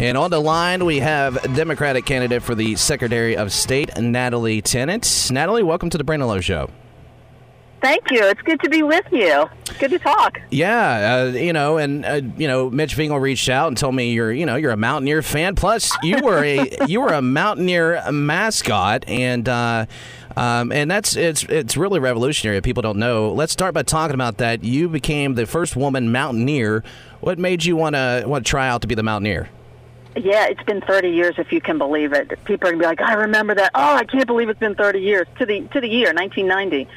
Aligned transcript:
And 0.00 0.16
on 0.16 0.30
the 0.30 0.40
line, 0.40 0.86
we 0.86 1.00
have 1.00 1.42
Democratic 1.54 2.06
candidate 2.06 2.42
for 2.42 2.54
the 2.54 2.74
Secretary 2.76 3.36
of 3.36 3.52
State, 3.52 3.94
Natalie 3.98 4.62
Tennant. 4.62 5.28
Natalie, 5.30 5.62
welcome 5.62 5.90
to 5.90 5.98
the 5.98 6.04
Brandon 6.04 6.40
Show. 6.40 6.70
Thank 7.82 8.10
you. 8.10 8.24
It's 8.24 8.40
good 8.40 8.58
to 8.60 8.70
be 8.70 8.82
with 8.82 9.04
you. 9.12 9.44
Good 9.78 9.90
to 9.90 9.98
talk. 9.98 10.40
Yeah, 10.50 11.26
uh, 11.28 11.36
you 11.36 11.52
know, 11.52 11.76
and 11.76 12.06
uh, 12.06 12.22
you 12.38 12.48
know, 12.48 12.70
Mitch 12.70 12.94
Fingal 12.94 13.20
reached 13.20 13.50
out 13.50 13.68
and 13.68 13.76
told 13.76 13.94
me 13.94 14.14
you're, 14.14 14.32
you 14.32 14.46
know, 14.46 14.56
you're 14.56 14.70
a 14.70 14.76
Mountaineer 14.76 15.20
fan. 15.20 15.54
Plus, 15.54 15.94
you 16.02 16.18
were 16.22 16.42
a 16.42 16.70
you 16.88 17.02
were 17.02 17.12
a 17.12 17.20
Mountaineer 17.20 18.10
mascot, 18.10 19.06
and 19.06 19.46
uh, 19.50 19.84
um, 20.34 20.72
and 20.72 20.90
that's 20.90 21.14
it's 21.14 21.44
it's 21.44 21.76
really 21.76 22.00
revolutionary. 22.00 22.56
If 22.56 22.64
people 22.64 22.82
don't 22.82 22.98
know, 22.98 23.34
let's 23.34 23.52
start 23.52 23.74
by 23.74 23.82
talking 23.82 24.14
about 24.14 24.38
that. 24.38 24.64
You 24.64 24.88
became 24.88 25.34
the 25.34 25.44
first 25.44 25.76
woman 25.76 26.10
Mountaineer. 26.10 26.84
What 27.20 27.38
made 27.38 27.66
you 27.66 27.76
want 27.76 27.96
to 27.96 28.24
want 28.26 28.46
to 28.46 28.50
try 28.50 28.66
out 28.66 28.80
to 28.80 28.88
be 28.88 28.94
the 28.94 29.02
Mountaineer? 29.02 29.50
Yeah, 30.16 30.46
it's 30.46 30.62
been 30.64 30.80
30 30.80 31.10
years, 31.10 31.34
if 31.38 31.52
you 31.52 31.60
can 31.60 31.78
believe 31.78 32.12
it. 32.12 32.44
People 32.44 32.68
are 32.68 32.72
gonna 32.72 32.82
be 32.82 32.86
like, 32.86 33.00
"I 33.00 33.14
remember 33.14 33.54
that." 33.54 33.70
Oh, 33.74 33.94
I 33.94 34.04
can't 34.04 34.26
believe 34.26 34.48
it's 34.48 34.58
been 34.58 34.74
30 34.74 35.00
years 35.00 35.26
to 35.38 35.46
the 35.46 35.60
to 35.72 35.80
the 35.80 35.88
year 35.88 36.12
1990. 36.12 36.88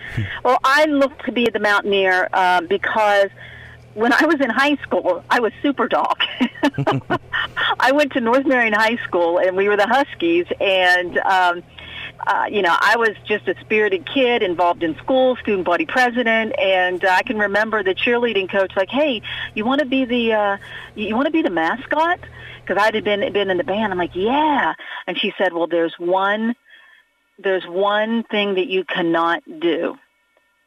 well, 0.43 0.57
I 0.63 0.85
look 0.85 1.17
to 1.23 1.31
be 1.31 1.47
the 1.49 1.59
Mountaineer 1.59 2.29
uh, 2.33 2.61
because 2.61 3.29
when 3.93 4.11
I 4.11 4.25
was 4.25 4.41
in 4.41 4.49
high 4.49 4.75
school, 4.77 5.23
I 5.29 5.39
was 5.39 5.53
super 5.61 5.87
dog. 5.87 6.17
I 7.79 7.91
went 7.91 8.13
to 8.13 8.21
North 8.21 8.45
Marion 8.45 8.73
High 8.73 8.97
School, 9.03 9.37
and 9.37 9.55
we 9.55 9.69
were 9.69 9.77
the 9.77 9.87
Huskies, 9.87 10.47
and. 10.59 11.17
Um, 11.19 11.63
uh, 12.25 12.45
you 12.49 12.61
know, 12.61 12.75
I 12.79 12.95
was 12.97 13.11
just 13.25 13.47
a 13.47 13.55
spirited 13.61 14.05
kid 14.05 14.43
involved 14.43 14.83
in 14.83 14.95
school, 14.97 15.35
student 15.37 15.65
body 15.65 15.85
president, 15.85 16.57
and 16.57 17.03
uh, 17.03 17.09
I 17.09 17.23
can 17.23 17.37
remember 17.37 17.83
the 17.83 17.93
cheerleading 17.93 18.49
coach 18.49 18.71
like, 18.75 18.89
"Hey, 18.89 19.21
you 19.55 19.65
want 19.65 19.79
to 19.79 19.85
be 19.85 20.05
the 20.05 20.33
uh, 20.33 20.57
you 20.95 21.15
want 21.15 21.25
to 21.25 21.31
be 21.31 21.41
the 21.41 21.49
mascot?" 21.49 22.19
Because 22.61 22.81
I 22.81 22.95
had 22.95 23.03
been 23.03 23.33
been 23.33 23.49
in 23.49 23.57
the 23.57 23.63
band. 23.63 23.91
I'm 23.91 23.97
like, 23.97 24.15
"Yeah," 24.15 24.73
and 25.05 25.17
she 25.17 25.33
said, 25.37 25.53
"Well, 25.53 25.67
there's 25.67 25.95
one 25.99 26.55
there's 27.39 27.65
one 27.65 28.23
thing 28.23 28.55
that 28.55 28.67
you 28.67 28.85
cannot 28.85 29.43
do," 29.59 29.97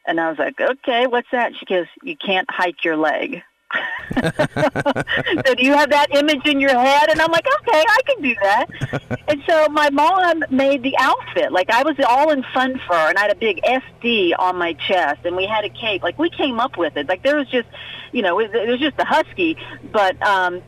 and 0.07 0.21
I 0.21 0.29
was 0.29 0.39
like, 0.39 0.61
"Okay, 0.61 1.07
what's 1.07 1.31
that?" 1.33 1.57
She 1.57 1.65
goes, 1.65 1.87
"You 2.03 2.17
can't 2.17 2.51
hike 2.51 2.85
your 2.85 2.97
leg." 2.97 3.43
so 4.15 5.55
do 5.55 5.65
you 5.65 5.73
have 5.73 5.91
that 5.91 6.07
image 6.13 6.47
in 6.47 6.61
your 6.61 6.79
head? 6.79 7.11
And 7.11 7.21
I'm 7.21 7.31
like, 7.31 7.47
okay, 7.61 7.85
I 7.87 8.01
can 8.07 8.23
do 8.23 8.35
that. 8.43 9.19
and 9.29 9.43
so 9.47 9.69
my 9.69 9.91
mom 9.91 10.45
made 10.51 10.83
the 10.83 10.97
outfit. 10.99 11.53
Like 11.53 11.71
I 11.71 11.83
was 11.83 11.97
all 12.07 12.31
in 12.31 12.45
fun 12.55 12.81
fur, 12.87 13.09
and 13.09 13.19
I 13.19 13.23
had 13.23 13.33
a 13.33 13.37
big 13.37 13.61
SD 13.63 14.33
on 14.39 14.57
my 14.57 14.75
chest, 14.75 15.21
and 15.25 15.37
we 15.37 15.47
had 15.47 15.65
a 15.65 15.69
cape. 15.69 16.03
Like 16.03 16.19
we 16.19 16.31
came 16.31 16.61
up 16.61 16.77
with 16.77 16.97
it. 16.97 17.09
Like 17.09 17.23
there 17.23 17.37
was 17.37 17.49
just, 17.49 17.69
you 18.13 18.23
know, 18.23 18.39
it, 18.39 18.55
it 18.55 18.69
was 18.69 18.81
just 18.81 18.97
the 18.97 19.05
husky, 19.05 19.57
but 19.93 20.21
um, 20.23 20.63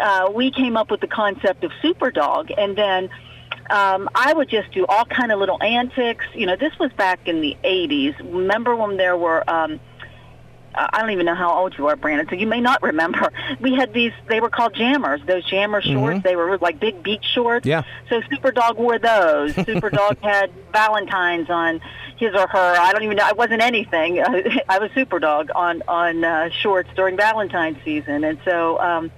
uh, 0.00 0.30
we 0.34 0.50
came 0.50 0.76
up 0.76 0.90
with 0.90 1.00
the 1.00 1.08
concept 1.08 1.64
of 1.64 1.72
super 1.80 2.10
dog, 2.10 2.50
and 2.56 2.76
then. 2.76 3.10
Um, 3.70 4.10
I 4.14 4.32
would 4.32 4.48
just 4.48 4.72
do 4.72 4.84
all 4.86 5.04
kind 5.04 5.30
of 5.30 5.38
little 5.38 5.62
antics. 5.62 6.24
You 6.34 6.46
know, 6.46 6.56
this 6.56 6.76
was 6.78 6.92
back 6.92 7.28
in 7.28 7.40
the 7.40 7.56
80s. 7.62 8.18
Remember 8.18 8.74
when 8.74 8.96
there 8.96 9.16
were 9.16 9.48
um, 9.48 9.78
I 10.74 11.00
don't 11.00 11.10
even 11.10 11.26
know 11.26 11.34
how 11.34 11.52
old 11.52 11.76
you 11.76 11.86
are, 11.88 11.96
Brandon, 11.96 12.26
so 12.28 12.34
you 12.36 12.46
may 12.46 12.60
not 12.60 12.82
remember. 12.82 13.32
We 13.60 13.74
had 13.74 13.92
these, 13.92 14.12
they 14.28 14.40
were 14.40 14.50
called 14.50 14.74
jammers, 14.74 15.20
those 15.26 15.44
jammer 15.44 15.82
shorts. 15.82 16.20
Mhm. 16.20 16.22
They 16.22 16.36
were 16.36 16.58
like 16.58 16.80
big 16.80 17.02
beach 17.02 17.24
shorts. 17.34 17.66
Yeah. 17.66 17.82
So 18.08 18.20
Superdog 18.22 18.76
wore 18.76 18.98
those. 18.98 19.52
Superdog 19.54 20.18
had 20.22 20.50
Valentine's 20.72 21.50
on 21.50 21.80
his 22.16 22.34
or 22.34 22.46
her. 22.46 22.76
I 22.78 22.92
don't 22.92 23.02
even 23.02 23.16
know. 23.16 23.24
I 23.26 23.32
wasn't 23.32 23.62
anything. 23.62 24.20
I 24.68 24.78
was 24.78 24.90
Superdog 24.92 25.50
on, 25.54 25.82
on 25.88 26.24
uh, 26.24 26.48
shorts 26.50 26.90
during 26.96 27.16
Valentine's 27.16 27.78
season. 27.84 28.24
And 28.24 28.38
so, 28.44 28.80
um, 28.80 29.10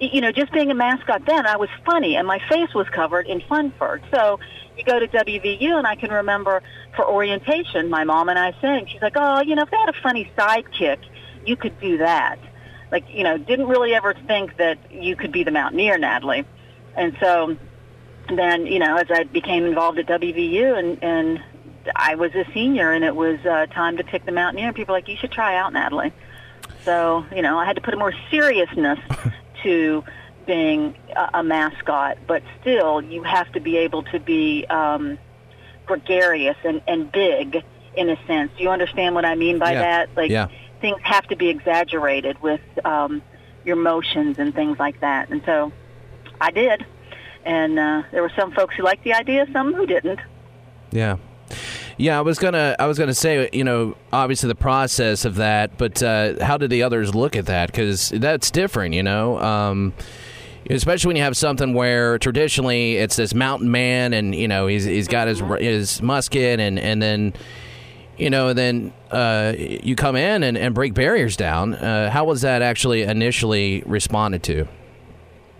you 0.00 0.20
know, 0.20 0.32
just 0.32 0.50
being 0.52 0.70
a 0.70 0.74
mascot 0.74 1.26
then, 1.26 1.46
I 1.46 1.56
was 1.56 1.68
funny, 1.84 2.16
and 2.16 2.26
my 2.26 2.40
face 2.48 2.72
was 2.74 2.88
covered 2.88 3.26
in 3.26 3.40
fun 3.42 3.72
fur. 3.78 4.00
So 4.10 4.40
you 4.80 4.92
go 4.92 4.98
to 4.98 5.08
WVU, 5.08 5.76
and 5.76 5.86
I 5.86 5.94
can 5.94 6.10
remember 6.10 6.62
for 6.96 7.06
orientation, 7.06 7.90
my 7.90 8.04
mom 8.04 8.28
and 8.28 8.38
I 8.38 8.54
saying, 8.60 8.88
she's 8.90 9.02
like, 9.02 9.14
oh, 9.16 9.40
you 9.40 9.54
know, 9.54 9.62
if 9.62 9.70
they 9.70 9.76
had 9.76 9.88
a 9.88 10.00
funny 10.02 10.30
sidekick, 10.36 10.98
you 11.46 11.56
could 11.56 11.78
do 11.80 11.98
that. 11.98 12.38
Like, 12.90 13.04
you 13.08 13.22
know, 13.22 13.38
didn't 13.38 13.68
really 13.68 13.94
ever 13.94 14.14
think 14.26 14.56
that 14.56 14.78
you 14.90 15.16
could 15.16 15.32
be 15.32 15.44
the 15.44 15.50
Mountaineer, 15.50 15.98
Natalie. 15.98 16.44
And 16.96 17.16
so 17.20 17.56
then, 18.28 18.66
you 18.66 18.78
know, 18.78 18.96
as 18.96 19.06
I 19.10 19.24
became 19.24 19.64
involved 19.64 19.98
at 19.98 20.06
WVU 20.06 20.78
and, 20.78 21.02
and 21.02 21.42
I 21.94 22.16
was 22.16 22.34
a 22.34 22.44
senior 22.52 22.92
and 22.92 23.04
it 23.04 23.14
was 23.14 23.38
uh, 23.46 23.66
time 23.66 23.96
to 23.98 24.04
pick 24.04 24.24
the 24.24 24.32
Mountaineer, 24.32 24.68
and 24.68 24.76
people 24.76 24.92
were 24.92 24.98
like, 24.98 25.08
you 25.08 25.16
should 25.16 25.32
try 25.32 25.56
out, 25.56 25.72
Natalie. 25.72 26.12
So, 26.84 27.24
you 27.34 27.42
know, 27.42 27.58
I 27.58 27.64
had 27.64 27.76
to 27.76 27.82
put 27.82 27.94
a 27.94 27.96
more 27.96 28.14
seriousness 28.30 28.98
to 29.62 30.04
being 30.54 30.96
a, 31.16 31.30
a 31.40 31.42
mascot, 31.44 32.18
but 32.26 32.42
still, 32.60 33.00
you 33.02 33.22
have 33.22 33.50
to 33.52 33.60
be 33.60 33.76
able 33.76 34.02
to 34.04 34.18
be 34.18 34.66
um, 34.66 35.16
gregarious 35.86 36.56
and, 36.64 36.80
and 36.88 37.10
big 37.12 37.62
in 37.96 38.10
a 38.10 38.16
sense. 38.26 38.50
Do 38.56 38.62
you 38.64 38.70
understand 38.70 39.14
what 39.14 39.24
I 39.24 39.34
mean 39.36 39.58
by 39.58 39.72
Yeah. 39.72 39.80
that? 39.82 40.08
Like 40.16 40.30
Yeah. 40.30 40.48
things 40.80 40.98
have 41.02 41.26
to 41.28 41.36
be 41.36 41.48
exaggerated 41.48 42.40
with 42.42 42.60
um, 42.84 43.22
your 43.64 43.76
motions 43.76 44.38
and 44.38 44.52
things 44.54 44.78
like 44.78 45.00
that. 45.00 45.28
And 45.30 45.40
so 45.46 45.72
I 46.40 46.50
did. 46.50 46.84
And 47.44 47.78
uh, 47.78 48.02
there 48.12 48.22
were 48.22 48.32
some 48.36 48.50
folks 48.52 48.74
who 48.74 48.82
liked 48.82 49.04
the 49.04 49.14
idea, 49.14 49.46
some 49.52 49.72
who 49.72 49.86
didn't. 49.86 50.20
Yeah. 50.90 51.16
Yeah, 51.96 52.18
I 52.18 52.22
was 52.22 52.38
gonna, 52.38 52.74
I 52.78 52.86
was 52.86 52.98
gonna 52.98 53.14
say, 53.14 53.50
you 53.52 53.64
know, 53.64 53.96
obviously 54.12 54.48
the 54.48 54.54
process 54.70 55.24
of 55.24 55.34
that, 55.36 55.76
but 55.76 56.02
uh, 56.02 56.44
how 56.44 56.56
did 56.56 56.70
the 56.70 56.82
others 56.82 57.14
look 57.14 57.36
at 57.36 57.46
that? 57.46 57.66
Because 57.70 58.08
that's 58.10 58.50
different, 58.50 58.94
you 58.94 59.02
know. 59.02 59.38
Um, 59.38 59.92
especially 60.76 61.08
when 61.08 61.16
you 61.16 61.22
have 61.22 61.36
something 61.36 61.74
where 61.74 62.18
traditionally 62.18 62.96
it's 62.96 63.16
this 63.16 63.34
mountain 63.34 63.70
man, 63.70 64.12
and 64.12 64.34
you 64.34 64.48
know 64.48 64.66
he's 64.66 64.84
he's 64.84 65.08
got 65.08 65.28
his 65.28 65.40
his 65.58 66.00
musket, 66.02 66.60
and 66.60 66.78
and 66.78 67.02
then 67.02 67.34
you 68.16 68.30
know 68.30 68.52
then 68.52 68.92
uh, 69.10 69.54
you 69.56 69.96
come 69.96 70.16
in 70.16 70.42
and, 70.42 70.56
and 70.56 70.74
break 70.74 70.94
barriers 70.94 71.36
down. 71.36 71.74
Uh, 71.74 72.10
how 72.10 72.24
was 72.24 72.42
that 72.42 72.62
actually 72.62 73.02
initially 73.02 73.82
responded 73.86 74.42
to? 74.44 74.66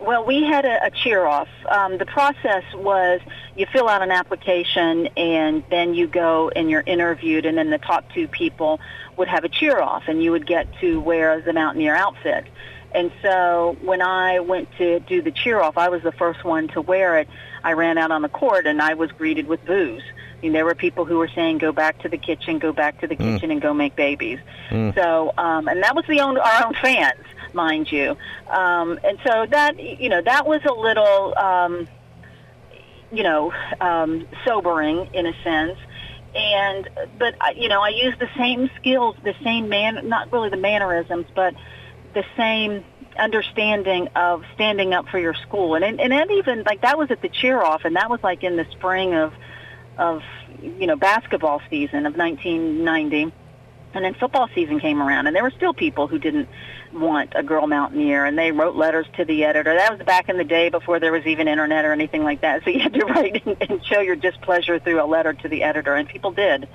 Well, 0.00 0.24
we 0.24 0.42
had 0.42 0.64
a, 0.64 0.86
a 0.86 0.90
cheer 0.90 1.26
off. 1.26 1.48
Um, 1.68 1.98
the 1.98 2.06
process 2.06 2.64
was 2.74 3.20
you 3.54 3.66
fill 3.66 3.88
out 3.88 4.02
an 4.02 4.10
application 4.10 5.08
and 5.16 5.62
then 5.70 5.94
you 5.94 6.06
go 6.06 6.48
and 6.56 6.70
you're 6.70 6.82
interviewed, 6.86 7.44
and 7.44 7.58
then 7.58 7.70
the 7.70 7.78
top 7.78 8.10
two 8.12 8.26
people 8.26 8.80
would 9.16 9.28
have 9.28 9.44
a 9.44 9.48
cheer 9.48 9.80
off, 9.80 10.04
and 10.08 10.22
you 10.22 10.32
would 10.32 10.46
get 10.46 10.66
to 10.80 11.00
wear 11.00 11.40
the 11.40 11.52
Mountaineer 11.52 11.94
outfit. 11.94 12.46
And 12.92 13.12
so 13.22 13.76
when 13.82 14.02
I 14.02 14.40
went 14.40 14.68
to 14.78 15.00
do 15.00 15.22
the 15.22 15.30
cheer 15.30 15.60
off, 15.60 15.78
I 15.78 15.88
was 15.88 16.02
the 16.02 16.12
first 16.12 16.44
one 16.44 16.68
to 16.68 16.80
wear 16.80 17.18
it. 17.18 17.28
I 17.62 17.72
ran 17.74 17.98
out 17.98 18.10
on 18.10 18.22
the 18.22 18.28
court 18.28 18.66
and 18.66 18.80
I 18.82 18.94
was 18.94 19.12
greeted 19.12 19.46
with 19.46 19.64
boos. 19.64 20.02
I 20.02 20.42
mean, 20.42 20.52
there 20.52 20.64
were 20.64 20.74
people 20.74 21.04
who 21.04 21.18
were 21.18 21.28
saying, 21.28 21.58
"Go 21.58 21.70
back 21.70 21.98
to 22.02 22.08
the 22.08 22.16
kitchen, 22.16 22.58
go 22.58 22.72
back 22.72 23.00
to 23.02 23.06
the 23.06 23.14
kitchen, 23.16 23.50
and 23.50 23.60
go 23.60 23.74
make 23.74 23.94
babies." 23.94 24.38
So, 24.94 25.32
um, 25.36 25.68
and 25.68 25.82
that 25.82 25.94
was 25.94 26.04
the 26.08 26.20
own 26.20 26.38
our 26.38 26.66
own 26.66 26.74
fans, 26.74 27.20
mind 27.52 27.92
you. 27.92 28.16
Um, 28.48 28.98
and 29.04 29.18
so 29.24 29.46
that 29.50 29.78
you 29.78 30.08
know 30.08 30.22
that 30.22 30.46
was 30.46 30.62
a 30.64 30.72
little, 30.72 31.36
um, 31.38 31.86
you 33.12 33.22
know, 33.22 33.52
um, 33.80 34.26
sobering 34.44 35.08
in 35.12 35.26
a 35.26 35.34
sense. 35.44 35.78
And 36.34 36.88
but 37.18 37.34
I- 37.40 37.50
you 37.56 37.68
know, 37.68 37.82
I 37.82 37.88
used 37.90 38.18
the 38.18 38.30
same 38.38 38.70
skills, 38.76 39.16
the 39.22 39.34
same 39.44 39.68
man, 39.68 40.08
not 40.08 40.32
really 40.32 40.48
the 40.48 40.56
mannerisms, 40.56 41.26
but 41.34 41.54
the 42.14 42.24
same 42.36 42.84
understanding 43.18 44.08
of 44.16 44.44
standing 44.54 44.94
up 44.94 45.08
for 45.08 45.18
your 45.18 45.34
school. 45.34 45.74
And 45.74 45.84
and, 45.84 46.00
and 46.00 46.12
that 46.12 46.30
even 46.30 46.62
like 46.64 46.82
that 46.82 46.98
was 46.98 47.10
at 47.10 47.22
the 47.22 47.28
cheer 47.28 47.62
off, 47.62 47.84
and 47.84 47.96
that 47.96 48.10
was 48.10 48.20
like 48.22 48.42
in 48.42 48.56
the 48.56 48.66
spring 48.72 49.14
of 49.14 49.32
of 49.98 50.22
you 50.62 50.86
know 50.86 50.96
basketball 50.96 51.60
season 51.70 52.06
of 52.06 52.16
1990. 52.16 53.32
And 53.92 54.04
then 54.04 54.14
football 54.14 54.48
season 54.54 54.78
came 54.78 55.02
around, 55.02 55.26
and 55.26 55.34
there 55.34 55.42
were 55.42 55.50
still 55.50 55.74
people 55.74 56.06
who 56.06 56.16
didn't 56.16 56.48
want 56.92 57.32
a 57.34 57.42
girl 57.42 57.66
mountaineer, 57.66 58.24
and 58.24 58.38
they 58.38 58.52
wrote 58.52 58.76
letters 58.76 59.06
to 59.16 59.24
the 59.24 59.44
editor. 59.44 59.74
That 59.74 59.98
was 59.98 60.06
back 60.06 60.28
in 60.28 60.36
the 60.36 60.44
day 60.44 60.68
before 60.68 61.00
there 61.00 61.10
was 61.10 61.26
even 61.26 61.48
internet 61.48 61.84
or 61.84 61.92
anything 61.92 62.22
like 62.22 62.40
that. 62.42 62.62
So 62.64 62.70
you 62.70 62.78
had 62.78 62.92
to 62.94 63.04
write 63.06 63.44
and, 63.44 63.56
and 63.60 63.84
show 63.84 64.00
your 64.00 64.14
displeasure 64.14 64.78
through 64.78 65.02
a 65.02 65.06
letter 65.06 65.32
to 65.32 65.48
the 65.48 65.64
editor, 65.64 65.94
and 65.94 66.08
people 66.08 66.30
did, 66.30 66.68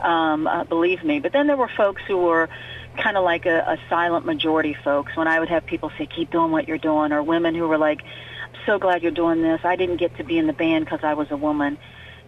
um, 0.00 0.46
uh, 0.46 0.64
believe 0.64 1.04
me. 1.04 1.20
But 1.20 1.32
then 1.32 1.46
there 1.46 1.58
were 1.58 1.70
folks 1.76 2.00
who 2.06 2.16
were 2.16 2.48
kind 2.96 3.16
of 3.16 3.24
like 3.24 3.46
a, 3.46 3.58
a 3.60 3.78
silent 3.88 4.26
majority 4.26 4.74
folks. 4.84 5.16
When 5.16 5.28
I 5.28 5.40
would 5.40 5.48
have 5.48 5.66
people 5.66 5.90
say, 5.98 6.06
"Keep 6.06 6.30
doing 6.30 6.50
what 6.50 6.68
you're 6.68 6.78
doing," 6.78 7.12
or 7.12 7.22
women 7.22 7.54
who 7.54 7.68
were 7.68 7.78
like, 7.78 8.02
"I'm 8.02 8.60
so 8.66 8.78
glad 8.78 9.02
you're 9.02 9.10
doing 9.10 9.42
this. 9.42 9.60
I 9.64 9.76
didn't 9.76 9.96
get 9.96 10.16
to 10.18 10.24
be 10.24 10.38
in 10.38 10.46
the 10.46 10.52
band 10.52 10.84
because 10.84 11.00
I 11.02 11.14
was 11.14 11.30
a 11.30 11.36
woman." 11.36 11.78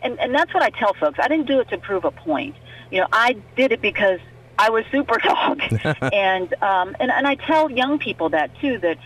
And 0.03 0.19
and 0.21 0.35
that's 0.35 0.53
what 0.53 0.63
I 0.63 0.71
tell 0.71 0.95
folks. 0.95 1.19
I 1.23 1.29
didn't 1.29 1.47
do 1.47 1.61
it 1.61 1.69
to 1.71 1.79
prove 1.79 2.05
a 2.05 2.11
point. 2.11 2.57
You 2.91 3.01
know, 3.01 3.09
I 3.13 3.37
did 3.57 3.73
it 3.73 3.81
because 3.81 4.21
I 4.59 4.71
was 4.71 4.85
super 4.91 5.19
dog. 5.19 5.63
and 6.13 6.53
um 6.63 6.97
and 7.01 7.11
and 7.11 7.27
I 7.27 7.35
tell 7.35 7.71
young 7.71 7.99
people 7.99 8.31
that 8.31 8.51
too 8.61 8.79
that 8.79 8.99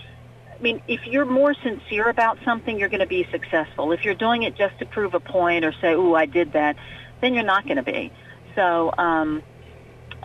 I 0.58 0.60
mean, 0.60 0.82
if 0.88 1.06
you're 1.06 1.24
more 1.24 1.54
sincere 1.54 2.08
about 2.08 2.38
something, 2.44 2.80
you're 2.80 2.88
going 2.88 2.98
to 2.98 3.06
be 3.06 3.24
successful. 3.30 3.92
If 3.92 4.04
you're 4.04 4.14
doing 4.14 4.42
it 4.42 4.56
just 4.56 4.76
to 4.80 4.86
prove 4.86 5.14
a 5.14 5.20
point 5.20 5.64
or 5.64 5.72
say, 5.80 5.92
"Ooh, 5.92 6.16
I 6.16 6.26
did 6.26 6.54
that," 6.54 6.76
then 7.20 7.32
you're 7.32 7.44
not 7.44 7.64
going 7.64 7.76
to 7.76 7.84
be. 7.84 8.10
So, 8.56 8.92
um 8.98 9.42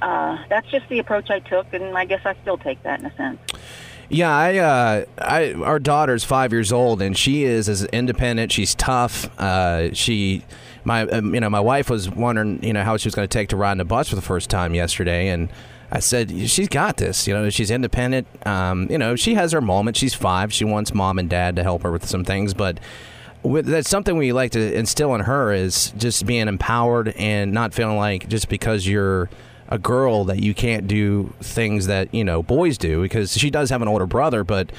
uh 0.03 0.43
that's 0.49 0.69
just 0.69 0.87
the 0.89 0.99
approach 0.99 1.29
I 1.29 1.39
took 1.39 1.73
and 1.73 1.97
I 1.97 2.05
guess 2.05 2.21
I 2.25 2.35
still 2.41 2.57
take 2.57 2.83
that 2.83 2.99
in 2.99 3.05
a 3.05 3.15
sense. 3.15 3.39
Yeah, 4.09 4.35
I, 4.35 4.57
uh, 4.57 5.05
I, 5.17 5.53
our 5.53 5.79
daughter's 5.79 6.23
five 6.23 6.51
years 6.51 6.71
old, 6.71 7.01
and 7.01 7.17
she 7.17 7.45
is 7.45 7.67
as 7.67 7.85
independent. 7.85 8.51
She's 8.51 8.75
tough. 8.75 9.27
Uh, 9.39 9.91
she, 9.93 10.43
my, 10.83 11.03
um, 11.07 11.33
you 11.33 11.39
know, 11.39 11.49
my 11.49 11.59
wife 11.59 11.89
was 11.89 12.09
wondering, 12.11 12.63
you 12.63 12.73
know, 12.73 12.83
how 12.83 12.97
she 12.97 13.07
was 13.07 13.15
going 13.15 13.27
to 13.27 13.33
take 13.33 13.49
to 13.49 13.55
riding 13.55 13.81
a 13.81 13.85
bus 13.85 14.09
for 14.09 14.15
the 14.15 14.21
first 14.21 14.51
time 14.51 14.75
yesterday, 14.75 15.29
and 15.29 15.49
I 15.91 15.99
said, 15.99 16.31
she's 16.49 16.69
got 16.69 16.97
this. 16.97 17.27
You 17.27 17.33
know, 17.33 17.49
she's 17.49 17.71
independent. 17.71 18.27
Um, 18.45 18.87
you 18.89 18.97
know, 18.97 19.15
she 19.15 19.35
has 19.35 19.51
her 19.51 19.61
moments. 19.61 19.99
She's 19.99 20.13
five. 20.13 20.51
She 20.53 20.65
wants 20.65 20.93
mom 20.93 21.19
and 21.19 21.29
dad 21.29 21.55
to 21.55 21.63
help 21.63 21.83
her 21.83 21.91
with 21.91 22.07
some 22.07 22.25
things, 22.25 22.53
but 22.53 22.79
that's 23.43 23.89
something 23.89 24.17
we 24.17 24.31
like 24.31 24.51
to 24.51 24.73
instill 24.75 25.13
in 25.15 25.21
her 25.21 25.53
is 25.53 25.91
just 25.97 26.25
being 26.25 26.47
empowered 26.47 27.09
and 27.09 27.51
not 27.51 27.73
feeling 27.73 27.97
like 27.97 28.27
just 28.27 28.49
because 28.49 28.87
you're 28.87 29.29
a 29.73 29.79
girl 29.79 30.23
that 30.25 30.39
you 30.39 30.53
can't 30.53 30.87
do 30.87 31.33
things 31.41 31.87
that 31.87 32.13
you 32.13 32.23
know 32.23 32.43
boys 32.43 32.77
do 32.77 33.01
because 33.01 33.35
she 33.35 33.49
does 33.49 33.71
have 33.71 33.81
an 33.81 33.87
older 33.87 34.05
brother, 34.05 34.43
but 34.43 34.71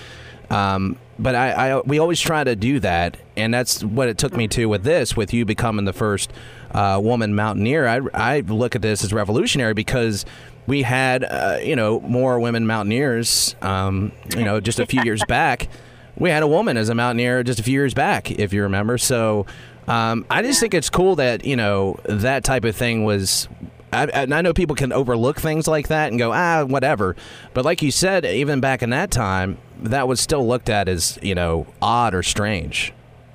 um, 0.51 0.97
but 1.19 1.35
I, 1.35 1.51
I 1.51 1.81
we 1.81 1.99
always 1.99 2.21
try 2.21 2.45
to 2.45 2.55
do 2.55 2.79
that, 2.79 3.17
and 3.37 3.53
that's 3.53 3.83
what 3.83 4.09
it 4.09 4.19
took 4.19 4.37
me 4.37 4.47
to 4.49 4.67
with 4.67 4.85
this, 4.85 5.17
with 5.17 5.35
you 5.35 5.45
becoming 5.45 5.85
the 5.85 5.93
first 5.93 6.33
uh, 6.71 7.01
woman 7.03 7.35
mountaineer. 7.35 7.89
I 7.89 8.37
I 8.37 8.41
look 8.41 8.77
at 8.77 8.83
this 8.83 9.03
as 9.03 9.13
revolutionary 9.13 9.75
because 9.75 10.25
we 10.69 10.83
had 10.83 11.25
uh, 11.25 11.59
you 11.61 11.75
know 11.75 11.99
more 11.99 12.39
women 12.39 12.65
mountaineers, 12.65 13.57
um, 13.63 14.13
you 14.37 14.45
know, 14.45 14.61
just 14.61 14.79
a 14.79 14.87
few 14.87 15.03
years 15.03 15.25
back. 15.29 15.69
We 16.17 16.31
had 16.31 16.45
a 16.45 16.49
woman 16.49 16.77
as 16.77 16.89
a 16.89 16.95
mountaineer 16.95 17.43
just 17.43 17.59
a 17.59 17.65
few 17.65 17.73
years 17.73 17.95
back, 17.95 18.31
if 18.31 18.53
you 18.53 18.63
remember. 18.63 18.97
So 18.97 19.47
um, 19.89 20.25
I 20.31 20.43
just 20.43 20.61
think 20.61 20.73
it's 20.73 20.89
cool 20.89 21.17
that 21.17 21.45
you 21.45 21.57
know 21.57 21.99
that 22.05 22.45
type 22.45 22.65
of 22.65 22.77
thing 22.77 23.03
was 23.03 23.49
I, 23.95 24.23
I 24.23 24.43
know 24.43 24.53
people 24.53 24.77
can 24.77 24.93
overlook 24.93 25.41
things 25.41 25.67
like 25.67 25.89
that 25.89 26.11
and 26.11 26.19
go, 26.19 26.33
ah, 26.33 26.65
whatever. 26.65 27.17
But 27.53 27.65
like 27.65 27.83
you 27.83 27.91
said, 27.91 28.25
even 28.25 28.61
back 28.61 28.83
in 28.83 28.91
that 28.91 29.11
time, 29.11 29.59
that 29.81 30.09
was 30.09 30.21
still 30.21 30.47
looked 30.47 30.69
at 30.69 30.89
as, 30.89 31.19
you 31.23 31.35
know, 31.35 31.67
odd 31.81 32.15
or 32.15 32.23
strange. 32.23 32.93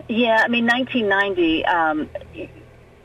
Yeah, 0.07 0.41
I 0.43 0.47
mean, 0.47 0.65
1990, 0.65 1.65
um, 1.65 2.09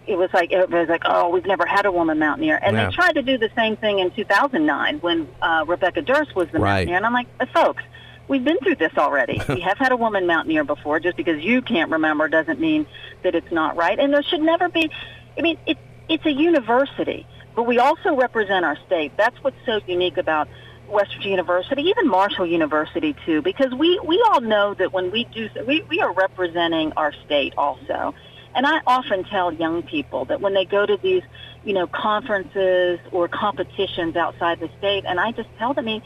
it 0.07 0.17
was 0.17 0.31
like 0.33 0.53
it 0.53 0.71
was 0.71 0.89
like, 0.89 1.03
oh, 1.05 1.29
we've 1.31 1.47
never 1.47 1.67
had 1.67 1.87
a 1.87 1.93
woman 1.93 2.19
mountaineer, 2.19 2.59
and 2.63 2.77
yeah. 2.77 2.87
they 2.87 2.95
tried 2.95 3.13
to 3.13 3.23
do 3.23 3.39
the 3.39 3.51
same 3.55 3.77
thing 3.77 3.99
in 3.99 4.11
2009 4.11 4.99
when 5.01 5.29
uh, 5.41 5.65
Rebecca 5.67 6.03
Durst 6.03 6.35
was 6.35 6.49
the 6.49 6.59
right. 6.59 6.87
mountaineer, 6.87 6.97
and 6.97 7.07
I'm 7.07 7.13
like, 7.13 7.27
uh, 7.41 7.47
folks, 7.53 7.83
we've 8.29 8.45
been 8.45 8.59
through 8.59 8.77
this 8.77 8.93
already. 8.97 9.41
we 9.49 9.61
have 9.61 9.79
had 9.79 9.93
a 9.93 9.97
woman 9.97 10.27
mountaineer 10.27 10.65
before. 10.65 11.01
Just 11.01 11.17
because 11.17 11.43
you 11.43 11.63
can't 11.63 11.91
remember 11.91 12.29
doesn't 12.29 12.61
mean 12.61 12.87
that 13.23 13.35
it's 13.35 13.51
not 13.51 13.77
right, 13.77 13.99
and 13.99 14.13
there 14.13 14.23
should 14.23 14.43
never 14.43 14.69
be. 14.69 14.91
I 15.39 15.41
mean, 15.41 15.59
it, 15.67 15.79
it's 16.09 16.25
a 16.27 16.33
university. 16.33 17.27
But 17.55 17.65
we 17.65 17.79
also 17.79 18.17
represent 18.17 18.65
our 18.65 18.77
state. 18.87 19.13
That's 19.17 19.37
what's 19.43 19.57
so 19.65 19.81
unique 19.87 20.17
about 20.17 20.49
West 20.89 21.15
Virginia 21.15 21.37
University, 21.37 21.83
even 21.83 22.09
Marshall 22.09 22.47
University 22.47 23.15
too, 23.25 23.43
because 23.43 23.73
we, 23.73 23.99
we 24.01 24.23
all 24.29 24.41
know 24.41 24.75
that 24.75 24.93
when 24.93 25.11
we 25.11 25.25
do, 25.25 25.49
we, 25.67 25.83
we 25.83 26.01
are 26.01 26.13
representing 26.13 26.93
our 26.97 27.13
state 27.25 27.55
also. 27.57 28.15
And 28.55 28.67
I 28.67 28.81
often 28.87 29.25
tell 29.25 29.53
young 29.53 29.83
people 29.83 30.27
that 30.27 30.41
when 30.41 30.55
they 30.55 30.65
go 30.65 30.87
to 30.87 30.97
these, 30.97 31.23
you 31.65 31.73
know, 31.73 31.87
conferences 31.89 33.01
or 33.11 33.27
competitions 33.27 34.15
outside 34.15 34.61
the 34.61 34.71
state, 34.79 35.05
and 35.07 35.19
I 35.19 35.33
just 35.33 35.49
tell 35.59 35.75
them, 35.75 35.85
I 35.85 35.87
mean, 35.87 36.03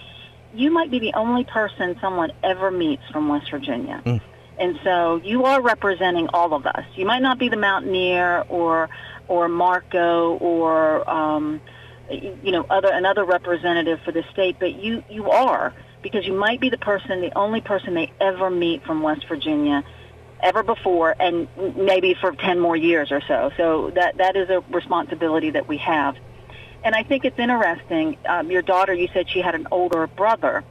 you 0.55 0.71
might 0.71 0.91
be 0.91 0.99
the 0.99 1.13
only 1.15 1.45
person 1.45 1.99
someone 2.01 2.33
ever 2.43 2.71
meets 2.71 3.03
from 3.11 3.29
West 3.29 3.51
Virginia. 3.51 4.01
Mm. 4.05 4.21
And 4.59 4.79
so 4.83 5.17
you 5.23 5.45
are 5.45 5.61
representing 5.63 6.29
all 6.33 6.53
of 6.53 6.67
us. 6.67 6.85
You 6.95 7.07
might 7.07 7.23
not 7.23 7.39
be 7.39 7.49
the 7.49 7.57
mountaineer 7.57 8.45
or 8.49 8.89
or 9.29 9.49
Marco 9.49 10.37
or 10.39 11.09
um, 11.09 11.61
you 12.11 12.51
know 12.51 12.67
other 12.69 12.91
another 12.93 13.25
representative 13.25 14.01
for 14.05 14.13
the 14.13 14.25
state, 14.33 14.57
but 14.59 14.75
you 14.75 15.05
you 15.09 15.31
are 15.31 15.73
because 16.03 16.27
you 16.27 16.33
might 16.33 16.61
be 16.61 16.71
the 16.71 16.79
person, 16.79 17.21
the 17.21 17.37
only 17.37 17.61
person 17.61 17.95
they 17.95 18.13
ever 18.21 18.51
meet 18.51 18.85
from 18.85 19.03
West 19.03 19.27
Virginia 19.29 19.85
ever 20.41 20.63
before, 20.63 21.17
and 21.19 21.49
maybe 21.77 22.15
for 22.15 22.33
ten 22.33 22.59
more 22.59 22.77
years 22.77 23.11
or 23.11 23.21
so. 23.21 23.51
So 23.57 23.91
that 23.91 24.17
that 24.19 24.37
is 24.37 24.49
a 24.51 24.61
responsibility 24.71 25.51
that 25.51 25.69
we 25.69 25.79
have. 25.79 26.17
And 26.85 26.95
I 26.95 27.03
think 27.03 27.25
it's 27.25 27.39
interesting. 27.39 28.17
Um, 28.29 28.51
your 28.51 28.63
daughter, 28.63 28.95
you 28.95 29.09
said 29.13 29.29
she 29.29 29.41
had 29.41 29.55
an 29.55 29.67
older 29.71 30.07
brother. 30.07 30.65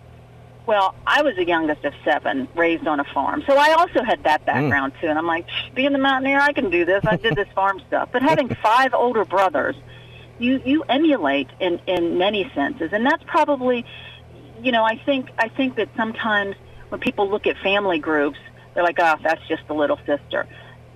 Well, 0.67 0.93
I 1.07 1.21
was 1.21 1.37
the 1.37 1.45
youngest 1.45 1.85
of 1.85 1.93
seven, 2.03 2.49
raised 2.53 2.85
on 2.87 2.99
a 2.99 3.05
farm. 3.05 3.41
So 3.47 3.57
I 3.57 3.71
also 3.71 4.03
had 4.03 4.23
that 4.25 4.41
hmm. 4.41 4.45
background 4.45 4.93
mm. 4.93 5.01
too. 5.01 5.07
And 5.07 5.17
I'm 5.17 5.25
like, 5.25 5.47
being 5.73 5.93
the 5.93 5.97
mountaineer, 5.97 6.41
I 6.41 6.51
can 6.51 6.69
do 6.69 6.83
this. 6.83 7.03
I 7.05 7.15
did 7.15 7.35
this 7.35 7.47
farm 7.55 7.81
stuff. 7.87 8.09
But 8.11 8.21
having 8.21 8.49
five 8.61 8.93
older 8.93 9.23
brothers, 9.23 9.75
you 10.39 10.61
you 10.63 10.83
emulate 10.83 11.47
in 11.59 11.79
in 11.87 12.17
many 12.19 12.51
senses, 12.53 12.91
and 12.93 13.03
that's 13.03 13.23
probably, 13.23 13.85
you 14.61 14.71
know, 14.71 14.83
I 14.83 14.97
think 15.03 15.31
I 15.39 15.47
think 15.47 15.77
that 15.77 15.89
sometimes 15.95 16.55
when 16.89 16.99
people 17.01 17.27
look 17.29 17.47
at 17.47 17.57
family 17.57 17.97
groups, 17.97 18.37
they're 18.73 18.83
like, 18.83 18.99
oh, 18.99 19.15
that's 19.23 19.41
just 19.47 19.65
the 19.67 19.73
little 19.73 19.99
sister. 20.05 20.47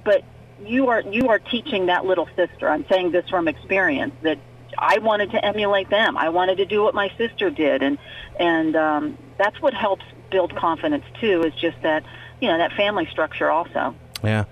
But 0.04 0.24
you 0.64 0.90
are 0.90 1.02
you 1.02 1.30
are 1.30 1.40
teaching 1.40 1.88
that 1.88 2.06
little 2.06 2.28
sister. 2.36 2.70
I'm 2.70 2.86
saying 2.88 3.12
this 3.12 3.28
from 3.30 3.48
experience 3.48 4.14
that 4.22 4.38
I 4.78 5.00
wanted 5.00 5.32
to 5.32 5.46
emulate 5.46 5.90
them. 5.90 6.18
I 6.18 6.30
wanted 6.30 6.58
to 6.58 6.66
do 6.66 6.84
what 6.84 6.94
my 6.94 7.12
sister 7.18 7.50
did, 7.50 7.84
and 7.84 7.98
and 8.40 8.76
um, 8.76 9.18
that's 9.38 9.62
what 9.62 9.74
helps 9.74 10.06
build 10.30 10.56
confidence 10.56 11.06
too. 11.20 11.44
Is 11.44 11.54
just 11.56 11.82
that 11.82 12.04
you 12.40 12.48
know 12.48 12.58
that 12.58 12.74
family 12.74 13.08
structure 13.12 13.50
also. 13.50 13.96
Yeah. 14.24 14.46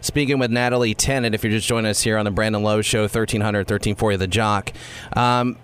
Speaking 0.00 0.38
with 0.38 0.50
Natalie 0.50 0.94
Tennant, 0.94 1.34
if 1.34 1.42
you're 1.42 1.52
just 1.52 1.66
joining 1.66 1.90
us 1.90 2.02
here 2.02 2.18
on 2.18 2.24
the 2.24 2.30
Brandon 2.30 2.62
Lowe 2.62 2.82
Show, 2.82 3.00
1300, 3.02 3.68
1340 3.68 4.16
The 4.16 4.26
Jock. 4.28 4.72
Um, 5.14 5.56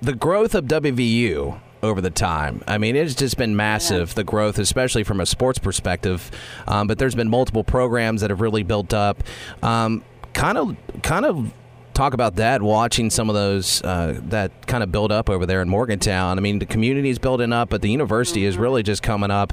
the 0.00 0.14
growth 0.14 0.54
of 0.54 0.64
WVU 0.64 1.60
over 1.82 2.00
the 2.00 2.10
time. 2.10 2.62
I 2.66 2.78
mean, 2.78 2.96
it's 2.96 3.14
just 3.14 3.36
been 3.36 3.56
massive, 3.56 4.10
yeah. 4.10 4.14
the 4.14 4.24
growth, 4.24 4.58
especially 4.58 5.04
from 5.04 5.20
a 5.20 5.26
sports 5.26 5.58
perspective. 5.58 6.30
Um, 6.66 6.86
but 6.86 6.98
there's 6.98 7.14
been 7.14 7.28
multiple 7.28 7.64
programs 7.64 8.20
that 8.22 8.30
have 8.30 8.40
really 8.40 8.62
built 8.62 8.94
up. 8.94 9.22
Um, 9.62 10.02
kind 10.32 10.58
of, 10.58 10.76
kind 11.02 11.24
of 11.24 11.52
talk 11.96 12.14
about 12.14 12.36
that. 12.36 12.62
Watching 12.62 13.10
some 13.10 13.28
of 13.28 13.34
those 13.34 13.82
uh, 13.82 14.20
that 14.24 14.66
kind 14.66 14.82
of 14.82 14.92
build 14.92 15.10
up 15.10 15.30
over 15.30 15.46
there 15.46 15.62
in 15.62 15.68
Morgantown. 15.68 16.38
I 16.38 16.42
mean, 16.42 16.58
the 16.58 16.66
community 16.66 17.08
is 17.08 17.18
building 17.18 17.52
up, 17.52 17.70
but 17.70 17.82
the 17.82 17.90
university 17.90 18.40
mm-hmm. 18.40 18.50
is 18.50 18.58
really 18.58 18.82
just 18.82 19.02
coming 19.02 19.30
up. 19.30 19.52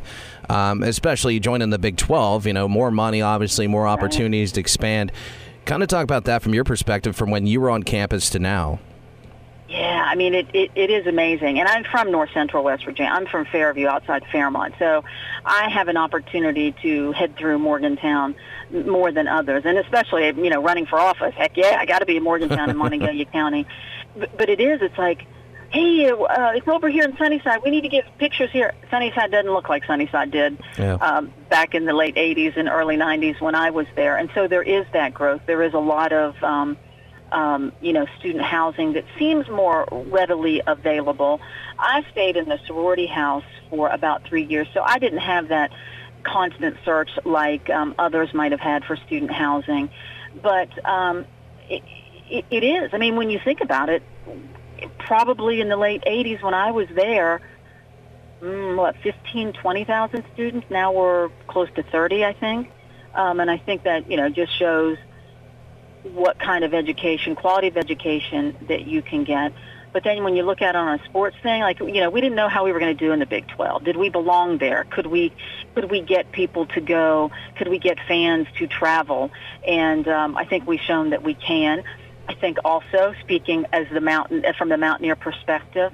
Um, 0.50 0.84
especially 0.84 1.40
joining 1.40 1.69
the 1.69 1.80
Big 1.80 1.98
Twelve. 1.98 2.45
You 2.45 2.54
know, 2.54 2.68
more 2.68 2.92
money, 2.92 3.22
obviously, 3.22 3.68
more 3.68 3.88
opportunities 3.88 4.50
right. 4.50 4.56
to 4.56 4.60
expand. 4.60 5.12
Kind 5.66 5.81
of 5.81 5.88
talk 5.88 6.04
about 6.04 6.25
that 6.25 6.42
from 6.42 6.54
your 6.54 6.66
perspective, 6.66 7.16
from 7.16 7.31
when 7.31 7.48
you 7.48 7.62
were 7.62 7.69
on 7.69 7.84
campus 7.84 8.30
to 8.31 8.40
now. 8.40 8.80
Yeah, 9.74 10.06
I 10.06 10.14
mean, 10.14 10.36
it, 10.36 10.48
it, 10.54 10.70
it 10.75 10.92
is 10.92 11.08
amazing. 11.08 11.60
And 11.60 11.68
I'm 11.68 11.84
from 11.84 12.12
North 12.12 12.30
Central 12.31 12.64
West 12.64 12.86
Virginia. 12.86 13.12
I'm 13.12 13.25
from 13.25 13.46
Fairview 13.46 13.88
outside 13.88 14.24
Fairmont. 14.31 14.75
So 14.78 15.04
I 15.44 15.68
have 15.68 15.88
an 15.88 15.98
opportunity 15.98 16.75
to 16.84 17.12
head 17.14 17.36
through 17.38 17.58
Morgantown 17.58 18.36
more 18.70 19.12
than 19.12 19.27
others. 19.27 19.63
And 19.65 19.80
especially, 19.80 20.27
you 20.27 20.51
know, 20.51 20.62
running 20.62 20.86
for 20.86 21.00
office. 21.00 21.34
Heck 21.36 21.58
yeah, 21.58 21.77
I 21.80 21.88
got 21.88 22.00
to 22.00 22.06
be 22.06 22.18
in 22.18 22.24
Morgantown 22.24 22.70
in 22.70 22.77
Monongalia 22.77 23.25
County. 23.32 23.65
But, 24.15 24.38
but 24.38 24.48
it 24.48 24.60
is, 24.60 24.84
it's 24.84 24.98
like, 25.00 25.25
hey, 25.72 26.08
uh, 26.12 26.51
it's 26.53 26.68
over 26.68 26.88
here 26.88 27.06
in 27.06 27.18
Sunnyside. 27.18 27.62
We 27.63 27.72
need 27.72 27.82
to 27.82 27.89
get 27.89 28.06
pictures 28.20 28.51
here. 28.51 28.75
Sunnyside 28.92 29.32
doesn't 29.32 29.51
look 29.51 29.70
like 29.70 29.86
Sunnyside 29.86 30.30
did 30.30 30.60
yeah. 30.77 30.94
um, 30.98 31.34
back 31.50 31.74
in 31.74 31.86
the 31.86 31.94
late 31.94 32.13
80s 32.13 32.58
and 32.58 32.70
early 32.70 32.96
90s 32.96 33.42
when 33.42 33.56
I 33.56 33.72
was 33.72 33.88
there. 33.96 34.18
And 34.18 34.30
so 34.36 34.48
there 34.48 34.62
is 34.62 34.86
that 34.94 35.15
growth. 35.15 35.42
There 35.48 35.63
is 35.63 35.74
a 35.74 35.80
lot 35.80 36.13
of... 36.13 36.36
Um, 36.44 36.77
um, 37.34 37.74
you 37.82 37.92
know, 37.92 38.06
student 38.20 38.46
housing 38.46 38.94
that 38.94 39.06
seems 39.18 39.50
more 39.50 39.88
readily 39.92 40.62
available. 40.66 41.42
I 41.78 42.06
stayed 42.12 42.38
in 42.38 42.48
the 42.48 42.60
sorority 42.68 43.08
house 43.08 43.44
for 43.70 43.90
about 43.90 44.24
three 44.25 44.44
years, 44.44 44.68
so 44.74 44.82
I 44.82 45.00
didn't 45.00 45.20
have 45.20 45.48
that 45.50 45.72
constant 46.24 46.78
search 46.86 47.10
like 47.25 47.70
um, 47.70 47.96
others 47.98 48.34
might 48.34 48.52
have 48.52 48.62
had 48.62 48.86
for 48.86 48.96
student 48.96 49.32
housing. 49.32 49.90
But 50.42 50.70
um, 50.86 51.25
it, 51.70 51.84
it, 52.30 52.46
it 52.52 52.63
is. 52.63 52.92
I 52.94 52.98
mean, 52.98 53.16
when 53.16 53.30
you 53.32 53.40
think 53.44 53.62
about 53.62 53.90
it, 53.90 54.04
probably 55.00 55.60
in 55.60 55.70
the 55.70 55.78
late 55.78 56.04
80s 56.06 56.42
when 56.44 56.54
I 56.54 56.72
was 56.72 56.88
there, 56.94 57.42
mm, 58.42 58.78
what, 58.78 58.96
15, 59.02 59.54
20,000 59.54 60.24
students. 60.34 60.68
Now 60.70 60.92
we're 60.92 61.30
close 61.48 61.70
to 61.75 61.84
30, 61.84 62.25
I 62.25 62.34
think. 62.34 62.72
Um, 63.16 63.40
and 63.40 63.50
I 63.50 63.58
think 63.58 63.84
that, 63.84 64.10
you 64.10 64.18
know, 64.18 64.30
just 64.30 64.56
shows– 64.58 64.98
what 66.03 66.39
kind 66.39 66.63
of 66.63 66.74
education, 66.74 67.36
quality 67.36 67.67
of 67.67 67.77
education 67.77 68.55
that 68.67 68.86
you 68.86 69.01
can 69.01 69.24
get. 69.24 69.53
But 69.93 70.03
then 70.03 70.24
when 70.24 70.36
you 70.36 70.43
look 70.43 70.62
at 70.62 70.69
it 70.69 70.75
on 70.75 71.00
a 71.00 71.05
sports 71.05 71.38
thing, 71.43 71.62
like 71.62 71.79
you 71.79 72.01
know, 72.01 72.10
we 72.10 72.19
didn't 72.19 72.36
know 72.36 72.50
how 72.50 72.65
we 72.65 72.72
were 72.72 72.79
going 72.79 72.98
to 72.98 73.05
do 73.05 73.12
in 73.12 73.19
the 73.19 73.27
Big 73.27 73.48
12. 73.50 73.83
Did 73.83 73.95
we 73.95 74.10
belong 74.10 74.57
there? 74.57 74.86
Could 74.89 75.05
we 75.05 75.31
could 75.75 75.89
we 75.89 76.01
get 76.01 76.31
people 76.31 76.65
to 76.67 76.81
go? 76.81 77.31
Could 77.57 77.67
we 77.67 77.77
get 77.77 78.00
fans 78.07 78.48
to 78.57 78.67
travel? 78.67 79.31
And 79.65 80.07
um, 80.07 80.36
I 80.36 80.45
think 80.45 80.67
we've 80.67 80.81
shown 80.81 81.12
that 81.12 81.24
we 81.24 81.36
can. 81.36 81.83
I 82.27 82.33
think 82.33 82.57
also 82.65 83.13
speaking 83.22 83.67
as 83.72 83.86
the 83.93 84.01
mountain 84.01 84.43
from 84.57 84.69
the 84.69 84.77
mountaineer 84.77 85.15
perspective, 85.15 85.93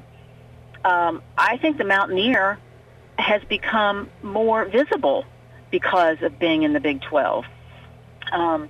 um, 0.85 1.21
I 1.37 1.57
think 1.57 1.77
the 1.77 1.83
mountaineer 1.83 2.57
has 3.17 3.43
become 3.49 4.09
more 4.23 4.63
visible 4.63 5.25
because 5.71 6.21
of 6.21 6.39
being 6.39 6.63
in 6.63 6.71
the 6.71 6.79
Big 6.79 7.01
12. 7.01 7.45
Um, 8.31 8.69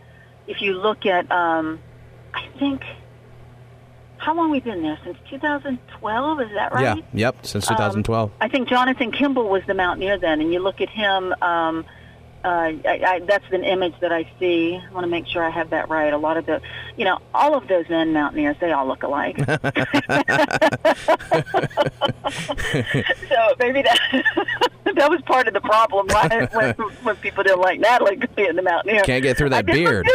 if 0.50 0.62
you 0.62 0.74
look 0.74 1.06
at, 1.06 1.32
um, 1.32 1.80
I 2.34 2.48
think 2.58 2.84
how 4.18 4.36
long 4.36 4.52
we've 4.52 4.64
been 4.64 4.82
there 4.82 5.00
since 5.04 5.18
2012? 5.30 6.42
Is 6.42 6.50
that 6.56 6.74
right? 6.74 6.98
Yeah. 6.98 7.04
Yep. 7.14 7.46
Since 7.46 7.68
2012. 7.68 8.30
Um, 8.30 8.36
I 8.42 8.50
think 8.50 8.68
Jonathan 8.68 9.12
Kimball 9.12 9.48
was 9.48 9.64
the 9.66 9.74
mountaineer 9.74 10.18
then, 10.18 10.42
and 10.42 10.52
you 10.52 10.60
look 10.60 10.82
at 10.82 10.90
him. 10.90 11.34
Um, 11.42 11.86
uh, 12.44 12.48
I, 12.86 13.02
I, 13.06 13.20
that's 13.28 13.46
an 13.52 13.64
image 13.66 13.94
that 14.00 14.14
I 14.14 14.30
see. 14.40 14.78
I 14.78 14.94
want 14.94 15.04
to 15.04 15.10
make 15.10 15.28
sure 15.28 15.44
I 15.44 15.50
have 15.50 15.72
that 15.72 15.90
right. 15.90 16.14
A 16.14 16.18
lot 16.18 16.38
of 16.38 16.46
the, 16.46 16.62
you 16.96 17.04
know, 17.04 17.20
all 17.34 17.54
of 17.54 17.68
those 17.68 17.90
men 17.90 18.14
mountaineers, 18.14 18.56
they 18.62 18.72
all 18.72 18.88
look 18.88 19.04
alike. 19.04 19.38
so 19.40 19.46
maybe 23.60 23.82
that 23.82 24.00
that 24.96 25.10
was 25.10 25.22
part 25.26 25.48
of 25.50 25.54
the 25.54 25.62
problem. 25.62 26.08
When, 26.54 26.72
when 27.04 27.16
people 27.18 27.44
didn't 27.44 27.60
like 27.60 27.80
Natalie 27.80 28.22
being 28.36 28.56
the 28.56 28.62
mountaineer? 28.62 29.04
Can't 29.04 29.24
get 29.24 29.38
through 29.38 29.50
that 29.50 29.66
beard. 29.66 30.10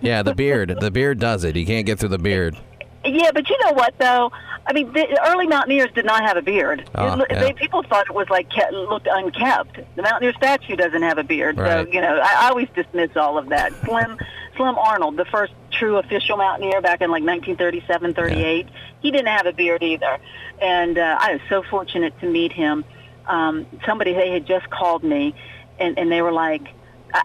yeah, 0.00 0.22
the 0.22 0.34
beard. 0.34 0.76
The 0.80 0.90
beard 0.92 1.18
does 1.18 1.42
it. 1.42 1.56
You 1.56 1.66
can't 1.66 1.86
get 1.86 1.98
through 1.98 2.10
the 2.10 2.18
beard. 2.18 2.56
Yeah, 3.04 3.30
but 3.32 3.48
you 3.48 3.58
know 3.64 3.72
what 3.72 3.98
though? 3.98 4.32
I 4.66 4.72
mean, 4.72 4.92
the 4.92 5.20
early 5.26 5.46
mountaineers 5.46 5.90
did 5.94 6.06
not 6.06 6.22
have 6.22 6.38
a 6.38 6.42
beard. 6.42 6.88
Oh, 6.94 7.20
it, 7.20 7.26
yeah. 7.30 7.40
they, 7.40 7.52
people 7.52 7.82
thought 7.82 8.06
it 8.06 8.14
was 8.14 8.30
like 8.30 8.48
kept, 8.50 8.72
looked 8.72 9.06
unkept. 9.10 9.78
The 9.94 10.02
mountaineer 10.02 10.32
statue 10.34 10.74
doesn't 10.74 11.02
have 11.02 11.18
a 11.18 11.24
beard, 11.24 11.58
Right. 11.58 11.86
so 11.86 11.92
you 11.92 12.00
know 12.00 12.16
I, 12.16 12.46
I 12.46 12.48
always 12.48 12.68
dismiss 12.74 13.10
all 13.16 13.36
of 13.36 13.50
that. 13.50 13.72
Slim 13.84 14.18
Slim 14.56 14.78
Arnold, 14.78 15.16
the 15.16 15.26
first 15.26 15.52
true 15.70 15.96
official 15.96 16.36
mountaineer 16.36 16.80
back 16.80 17.00
in 17.02 17.10
like 17.10 17.24
1937, 17.24 18.14
38, 18.14 18.68
he 19.02 19.10
didn't 19.10 19.26
have 19.26 19.46
a 19.46 19.52
beard 19.52 19.82
either, 19.82 20.18
and 20.62 20.96
uh, 20.96 21.18
I 21.20 21.32
was 21.32 21.40
so 21.48 21.62
fortunate 21.64 22.18
to 22.20 22.26
meet 22.26 22.52
him. 22.52 22.84
Um, 23.26 23.66
somebody 23.84 24.12
they 24.12 24.30
had 24.30 24.46
just 24.46 24.70
called 24.70 25.02
me, 25.02 25.34
and, 25.78 25.98
and 25.98 26.10
they 26.10 26.22
were 26.22 26.32
like. 26.32 26.68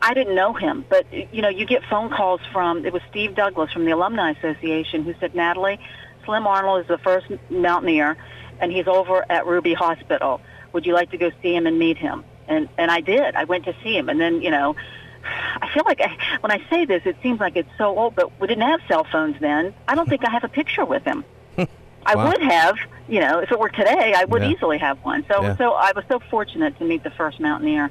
I 0.01 0.13
didn't 0.13 0.36
know 0.36 0.53
him, 0.53 0.86
but 0.88 1.05
you 1.12 1.41
know, 1.41 1.50
you 1.50 1.65
get 1.65 1.84
phone 1.89 2.10
calls 2.10 2.41
from 2.51 2.86
it 2.86 2.93
was 2.93 3.01
Steve 3.10 3.34
Douglas 3.36 3.72
from 3.72 3.86
the 3.86 3.91
Alumni 3.91 4.31
Association 4.31 5.03
who 5.03 5.15
said, 5.19 5.34
"Natalie, 5.34 5.79
Slim 6.25 6.46
Arnold 6.46 6.81
is 6.81 6.88
the 6.88 7.00
first 7.00 7.25
mountaineer, 7.50 8.15
and 8.60 8.72
he's 8.72 8.88
over 8.88 9.25
at 9.31 9.48
Ruby 9.48 9.74
Hospital. 9.74 10.41
Would 10.74 10.86
you 10.86 10.93
like 10.93 11.10
to 11.12 11.17
go 11.17 11.31
see 11.41 11.55
him 11.55 11.65
and 11.65 11.79
meet 11.79 11.98
him?" 11.98 12.24
And 12.48 12.69
and 12.77 12.91
I 12.91 13.01
did. 13.01 13.36
I 13.36 13.46
went 13.46 13.65
to 13.65 13.75
see 13.84 13.98
him, 13.98 14.10
and 14.10 14.22
then 14.22 14.41
you 14.43 14.51
know, 14.51 14.75
I 15.62 15.69
feel 15.74 15.84
like 15.88 16.01
I, 16.01 16.15
when 16.41 16.51
I 16.51 16.62
say 16.69 16.86
this, 16.86 17.01
it 17.05 17.15
seems 17.24 17.39
like 17.39 17.55
it's 17.55 17.69
so 17.77 17.98
old, 17.98 18.15
but 18.15 18.39
we 18.39 18.48
didn't 18.48 18.67
have 18.67 18.81
cell 18.88 19.08
phones 19.12 19.39
then. 19.39 19.74
I 19.88 19.96
don't 19.96 20.08
think 20.08 20.24
I 20.24 20.29
have 20.29 20.43
a 20.43 20.50
picture 20.50 20.86
with 20.86 21.03
him. 21.03 21.25
I 22.05 22.15
Wow. 22.15 22.27
would 22.29 22.41
have, 22.43 22.75
you 23.08 23.19
know, 23.22 23.39
if 23.39 23.51
it 23.51 23.60
were 23.60 23.69
today, 23.69 24.13
I 24.15 24.25
would 24.25 24.43
Yeah. 24.43 24.50
easily 24.51 24.77
have 24.77 25.00
one. 25.03 25.25
So 25.31 25.41
Yeah. 25.41 25.58
so 25.58 25.74
I 25.74 25.93
was 25.96 26.05
so 26.10 26.19
fortunate 26.29 26.77
to 26.77 26.86
meet 26.86 27.03
the 27.03 27.12
first 27.12 27.39
mountaineer 27.39 27.89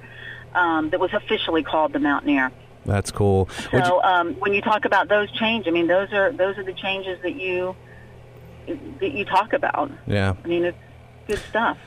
um, 0.55 0.91
that 0.91 1.01
was 1.01 1.13
officially 1.13 1.63
called 1.63 1.93
the 1.93 1.99
mountaineer. 1.99 2.51
That's 2.87 3.11
cool. 3.11 3.49
Would 3.73 3.81
you- 3.83 3.87
So 3.87 4.03
um, 4.03 4.35
when 4.35 4.55
you 4.55 4.63
talk 4.63 4.85
about 4.85 5.09
those 5.09 5.31
changes, 5.33 5.69
I 5.69 5.73
mean, 5.73 5.87
those 5.89 6.13
are 6.13 6.33
those 6.33 6.57
are 6.59 6.65
the 6.65 6.73
changes 6.73 7.19
that 7.23 7.35
you 7.37 7.77
that 9.01 9.13
you 9.13 9.25
talk 9.25 9.53
about. 9.53 9.91
yeah. 10.07 10.35
I 10.45 10.47
mean, 10.49 10.65
it's 10.65 10.79
good 11.27 11.39
stuff. 11.51 11.79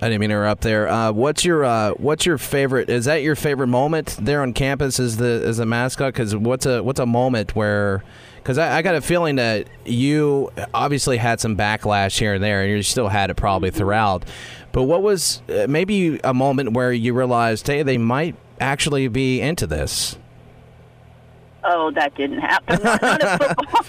I 0.00 0.06
didn't 0.08 0.20
mean 0.20 0.30
to 0.30 0.36
interrupt 0.36 0.62
there. 0.62 0.86
Uh, 0.88 1.10
what's 1.10 1.44
your 1.44 1.64
uh, 1.64 1.90
What's 1.92 2.24
your 2.24 2.38
favorite? 2.38 2.88
Is 2.88 3.06
that 3.06 3.22
your 3.22 3.34
favorite 3.34 3.66
moment 3.66 4.16
there 4.20 4.42
on 4.42 4.52
campus? 4.52 5.00
As 5.00 5.16
the 5.16 5.42
as 5.44 5.58
a 5.58 5.66
mascot? 5.66 6.12
Because 6.12 6.36
what's 6.36 6.66
a 6.66 6.82
What's 6.84 7.00
a 7.00 7.06
moment 7.06 7.56
where? 7.56 8.04
Because 8.38 8.58
I, 8.58 8.78
I 8.78 8.82
got 8.82 8.94
a 8.94 9.00
feeling 9.00 9.36
that 9.36 9.68
you 9.84 10.50
obviously 10.72 11.16
had 11.18 11.40
some 11.40 11.56
backlash 11.56 12.18
here 12.18 12.34
and 12.34 12.42
there, 12.42 12.62
and 12.62 12.70
you 12.70 12.82
still 12.82 13.08
had 13.08 13.30
it 13.30 13.34
probably 13.34 13.70
throughout. 13.70 14.24
But 14.72 14.84
what 14.84 15.02
was 15.02 15.42
uh, 15.48 15.66
maybe 15.68 16.20
a 16.24 16.34
moment 16.34 16.72
where 16.72 16.92
you 16.92 17.14
realized, 17.14 17.66
hey, 17.66 17.82
they 17.82 17.98
might 17.98 18.36
actually 18.60 19.08
be 19.08 19.40
into 19.40 19.66
this? 19.66 20.18
Oh, 21.64 21.90
that 21.92 22.14
didn't 22.14 22.38
happen. 22.38 22.80
Not, 22.82 23.02
not 23.02 23.22
at 23.22 23.38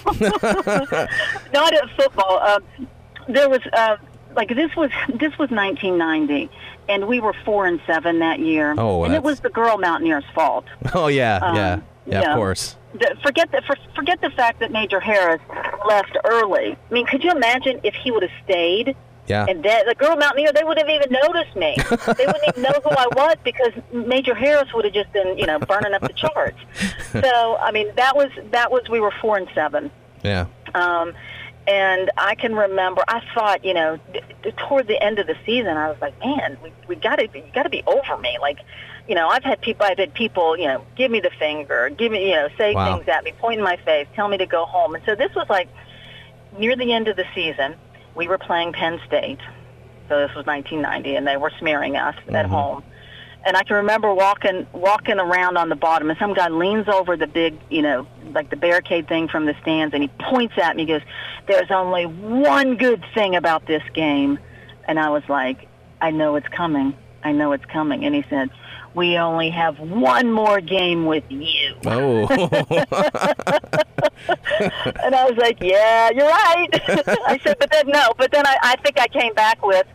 football. 0.03 1.07
not 1.53 1.73
at 1.73 1.89
football. 1.95 2.39
Um, 2.39 2.87
there 3.27 3.47
was 3.49 3.61
uh, 3.73 3.97
like 4.35 4.49
this 4.49 4.75
was 4.75 4.89
this 5.07 5.37
was 5.37 5.49
1990, 5.51 6.49
and 6.89 7.07
we 7.07 7.19
were 7.19 7.33
four 7.45 7.67
and 7.67 7.79
seven 7.85 8.19
that 8.19 8.39
year. 8.39 8.73
Oh, 8.77 9.03
and 9.03 9.13
it 9.13 9.21
was 9.23 9.39
the 9.41 9.49
girl 9.49 9.77
mountaineers' 9.77 10.23
fault. 10.33 10.65
Oh 10.93 11.07
yeah, 11.07 11.37
Um, 11.37 11.55
yeah, 11.55 11.79
yeah, 12.07 12.21
yeah. 12.21 12.31
Of 12.31 12.35
course. 12.37 12.75
Forget 13.23 13.51
the 13.51 13.61
for, 13.67 13.75
forget 13.95 14.19
the 14.21 14.31
fact 14.31 14.59
that 14.61 14.71
Major 14.71 14.99
Harris 14.99 15.41
left 15.87 16.17
early. 16.25 16.75
I 16.89 16.93
mean, 16.93 17.05
could 17.05 17.23
you 17.23 17.31
imagine 17.31 17.79
if 17.83 17.93
he 17.93 18.11
would 18.11 18.23
have 18.23 18.31
stayed? 18.43 18.95
Yeah. 19.27 19.45
And 19.47 19.63
that, 19.63 19.85
the 19.85 19.93
girl 19.93 20.15
mountaineer, 20.15 20.51
they 20.51 20.63
wouldn't 20.63 20.89
have 20.89 21.01
even 21.03 21.11
noticed 21.23 21.55
me. 21.55 21.75
they 22.17 22.25
wouldn't 22.25 22.47
even 22.47 22.63
know 22.63 22.73
who 22.83 22.89
I 22.89 23.05
was 23.15 23.35
because 23.43 23.73
Major 23.93 24.33
Harris 24.33 24.73
would 24.73 24.85
have 24.85 24.93
just 24.95 25.13
been, 25.13 25.37
you 25.37 25.45
know, 25.45 25.59
burning 25.59 25.93
up 25.93 26.01
the 26.01 26.13
charts. 26.13 26.57
So, 27.11 27.57
I 27.57 27.71
mean, 27.71 27.87
that 27.95 28.15
was 28.15 28.29
that 28.51 28.71
was 28.71 28.87
we 28.87 28.99
were 28.99 29.11
four 29.19 29.35
and 29.37 29.47
seven. 29.55 29.89
yeah. 30.23 30.45
Um, 30.75 31.13
and 31.67 32.09
I 32.17 32.35
can 32.35 32.55
remember, 32.55 33.03
I 33.07 33.21
thought, 33.35 33.63
you 33.65 33.73
know, 33.75 33.97
d- 34.13 34.21
d- 34.43 34.51
toward 34.57 34.87
the 34.87 35.01
end 35.03 35.17
of 35.19 35.25
the 35.27 35.35
season, 35.45 35.75
I 35.77 35.89
was 35.89 35.97
like, 36.01 36.19
man, 36.19 36.57
we 36.63 36.71
we 36.87 36.95
got 36.95 37.15
to 37.17 37.27
got 37.53 37.63
to 37.63 37.69
be 37.69 37.83
over 37.87 38.17
me. 38.17 38.37
Like, 38.41 38.59
you 39.09 39.15
know, 39.15 39.27
I've 39.27 39.43
had 39.43 39.59
people, 39.59 39.87
I've 39.87 39.97
had 39.97 40.13
people, 40.13 40.55
you 40.55 40.67
know, 40.67 40.85
give 40.95 41.09
me 41.09 41.19
the 41.19 41.31
finger, 41.39 41.89
give 41.89 42.11
me, 42.11 42.29
you 42.29 42.35
know, 42.35 42.47
say 42.59 42.75
Wow. 42.75 42.93
things 42.93 43.07
at 43.07 43.23
me, 43.23 43.31
point 43.39 43.57
in 43.57 43.63
my 43.63 43.75
face, 43.77 44.05
tell 44.15 44.27
me 44.29 44.37
to 44.37 44.45
go 44.45 44.65
home. 44.65 44.93
And 44.93 45.03
so 45.03 45.15
this 45.15 45.33
was 45.35 45.47
like 45.49 45.67
near 46.59 46.75
the 46.75 46.93
end 46.93 47.07
of 47.07 47.15
the 47.17 47.25
season. 47.33 47.73
We 48.13 48.27
were 48.27 48.37
playing 48.37 48.73
Penn 48.73 49.01
State, 49.07 49.39
so 50.07 50.19
this 50.19 50.35
was 50.35 50.45
1990, 50.45 51.15
and 51.15 51.25
they 51.25 51.37
were 51.37 51.51
smearing 51.57 51.97
us 51.97 52.15
at 52.27 52.45
Mhm. 52.45 52.49
home. 52.49 52.83
And 53.45 53.57
I 53.57 53.63
can 53.63 53.77
remember 53.77 54.13
walking 54.13 54.67
walking 54.73 55.17
around 55.17 55.57
on 55.57 55.69
the 55.69 55.75
bottom, 55.75 56.11
and 56.11 56.19
some 56.19 56.35
guy 56.35 56.49
leans 56.49 56.87
over 56.87 57.17
the 57.17 57.25
big, 57.25 57.57
you 57.69 57.81
know, 57.81 58.05
like 58.33 58.51
the 58.51 58.57
barricade 58.57 59.07
thing 59.07 59.27
from 59.27 59.47
the 59.47 59.55
stands, 59.61 59.95
and 59.95 60.03
he 60.03 60.09
points 60.19 60.55
at 60.61 60.75
me. 60.75 60.83
He 60.83 60.87
goes, 60.87 61.01
"There's 61.47 61.71
only 61.71 62.05
one 62.05 62.75
good 62.75 63.03
thing 63.15 63.35
about 63.35 63.65
this 63.65 63.83
game," 63.93 64.37
and 64.87 64.99
I 64.99 65.09
was 65.09 65.23
like, 65.29 65.67
"I 65.99 66.11
know 66.11 66.35
it's 66.35 66.49
coming. 66.49 66.93
I 67.23 67.31
know 67.31 67.51
it's 67.51 67.65
coming." 67.65 68.05
And 68.05 68.15
he 68.15 68.23
said, 68.29 68.49
"We 68.93 69.17
only 69.17 69.49
have 69.49 69.79
one 69.79 70.31
more 70.31 70.61
game 70.61 71.05
with 71.05 71.23
you." 71.29 71.75
Oh. 71.85 72.27
And 75.03 75.15
I 75.15 75.29
was 75.29 75.37
like, 75.37 75.57
"Yeah, 75.61 76.09
you're 76.11 76.27
right." 76.27 76.67
I 77.27 77.39
said, 77.43 77.57
"But 77.59 77.71
then 77.71 77.87
no." 77.87 78.13
But 78.17 78.31
then 78.31 78.45
I, 78.45 78.57
I 78.61 78.75
think 78.77 78.99
I 78.99 79.07
came 79.07 79.33
back 79.33 79.65
with, 79.65 79.85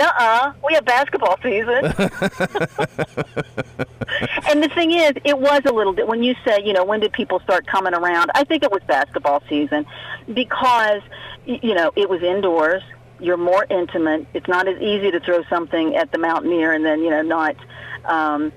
"Uh-uh, 0.00 0.52
we 0.66 0.74
have 0.74 0.84
basketball 0.84 1.38
season." 1.42 1.84
and 4.48 4.62
the 4.62 4.70
thing 4.74 4.92
is, 4.92 5.12
it 5.24 5.38
was 5.38 5.62
a 5.66 5.72
little 5.72 5.92
bit 5.92 6.06
when 6.06 6.22
you 6.22 6.34
say, 6.44 6.62
you 6.64 6.72
know, 6.72 6.84
when 6.84 7.00
did 7.00 7.12
people 7.12 7.40
start 7.40 7.66
coming 7.66 7.94
around? 7.94 8.30
I 8.34 8.44
think 8.44 8.62
it 8.62 8.70
was 8.70 8.82
basketball 8.86 9.42
season 9.48 9.86
because, 10.32 11.02
you 11.46 11.74
know, 11.74 11.92
it 11.96 12.08
was 12.08 12.22
indoors. 12.22 12.82
You're 13.20 13.36
more 13.36 13.66
intimate. 13.68 14.26
It's 14.34 14.48
not 14.48 14.68
as 14.68 14.80
easy 14.80 15.10
to 15.10 15.20
throw 15.20 15.42
something 15.44 15.96
at 15.96 16.12
the 16.12 16.18
Mountaineer 16.18 16.72
and 16.72 16.84
then, 16.84 17.02
you 17.02 17.10
know, 17.10 17.22
not. 17.22 17.56
Um, 18.04 18.52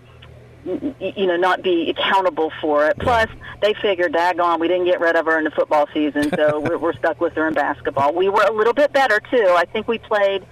you 0.64 1.26
know, 1.26 1.38
not 1.38 1.64
be 1.64 1.90
accountable 1.90 2.52
for 2.62 2.86
it. 2.88 2.98
Plus, 3.00 3.28
they 3.62 3.74
figured, 3.82 4.14
daggone, 4.14 4.60
we 4.60 4.68
didn't 4.68 4.86
get 4.86 5.00
rid 5.00 5.16
of 5.16 5.26
her 5.26 5.38
in 5.38 5.44
the 5.44 5.52
football 5.52 5.88
season, 5.94 6.30
so 6.36 6.60
we're, 6.70 6.78
we're 6.78 6.94
stuck 6.94 7.20
with 7.20 7.34
her 7.34 7.48
in 7.48 7.54
basketball. 7.54 8.14
We 8.14 8.30
were 8.30 8.44
a 8.44 8.52
little 8.52 8.74
bit 8.74 8.94
better 8.94 9.20
too. 9.20 9.56
I 9.58 9.66
think 9.66 9.88
we 9.88 9.98
played. 9.98 10.46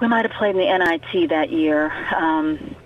We 0.00 0.08
might 0.08 0.26
have 0.26 0.36
played 0.36 0.56
in 0.56 0.60
the 0.60 0.78
NIT 0.78 1.30
that 1.30 1.50
year, 1.50 1.90
um, 2.14 2.76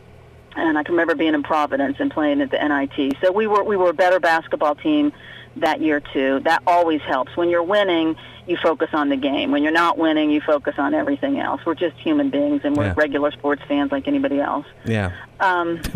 and 0.54 0.78
I 0.78 0.84
can 0.84 0.92
remember 0.92 1.16
being 1.16 1.34
in 1.34 1.42
Providence 1.42 1.96
and 1.98 2.12
playing 2.12 2.40
at 2.42 2.50
the 2.50 2.58
NIT. 2.58 3.16
So 3.20 3.32
we 3.32 3.46
were 3.46 3.64
we 3.64 3.76
were 3.76 3.90
a 3.90 3.94
better 3.94 4.20
basketball 4.20 4.76
team 4.76 5.12
that 5.60 5.80
year 5.80 6.00
too. 6.00 6.40
That 6.44 6.62
always 6.66 7.00
helps. 7.02 7.36
When 7.36 7.48
you're 7.50 7.62
winning, 7.62 8.16
you 8.46 8.56
focus 8.56 8.88
on 8.92 9.08
the 9.08 9.16
game. 9.16 9.50
When 9.50 9.62
you're 9.62 9.72
not 9.72 9.98
winning, 9.98 10.30
you 10.30 10.40
focus 10.40 10.74
on 10.78 10.94
everything 10.94 11.38
else. 11.38 11.60
We're 11.66 11.74
just 11.74 11.96
human 11.98 12.30
beings, 12.30 12.62
and 12.64 12.76
we're 12.76 12.86
Yeah. 12.86 12.94
regular 12.96 13.30
sports 13.32 13.62
fans 13.68 13.92
like 13.92 14.08
anybody 14.08 14.40
else. 14.40 14.66
yeah. 14.84 15.12
Um, 15.40 15.80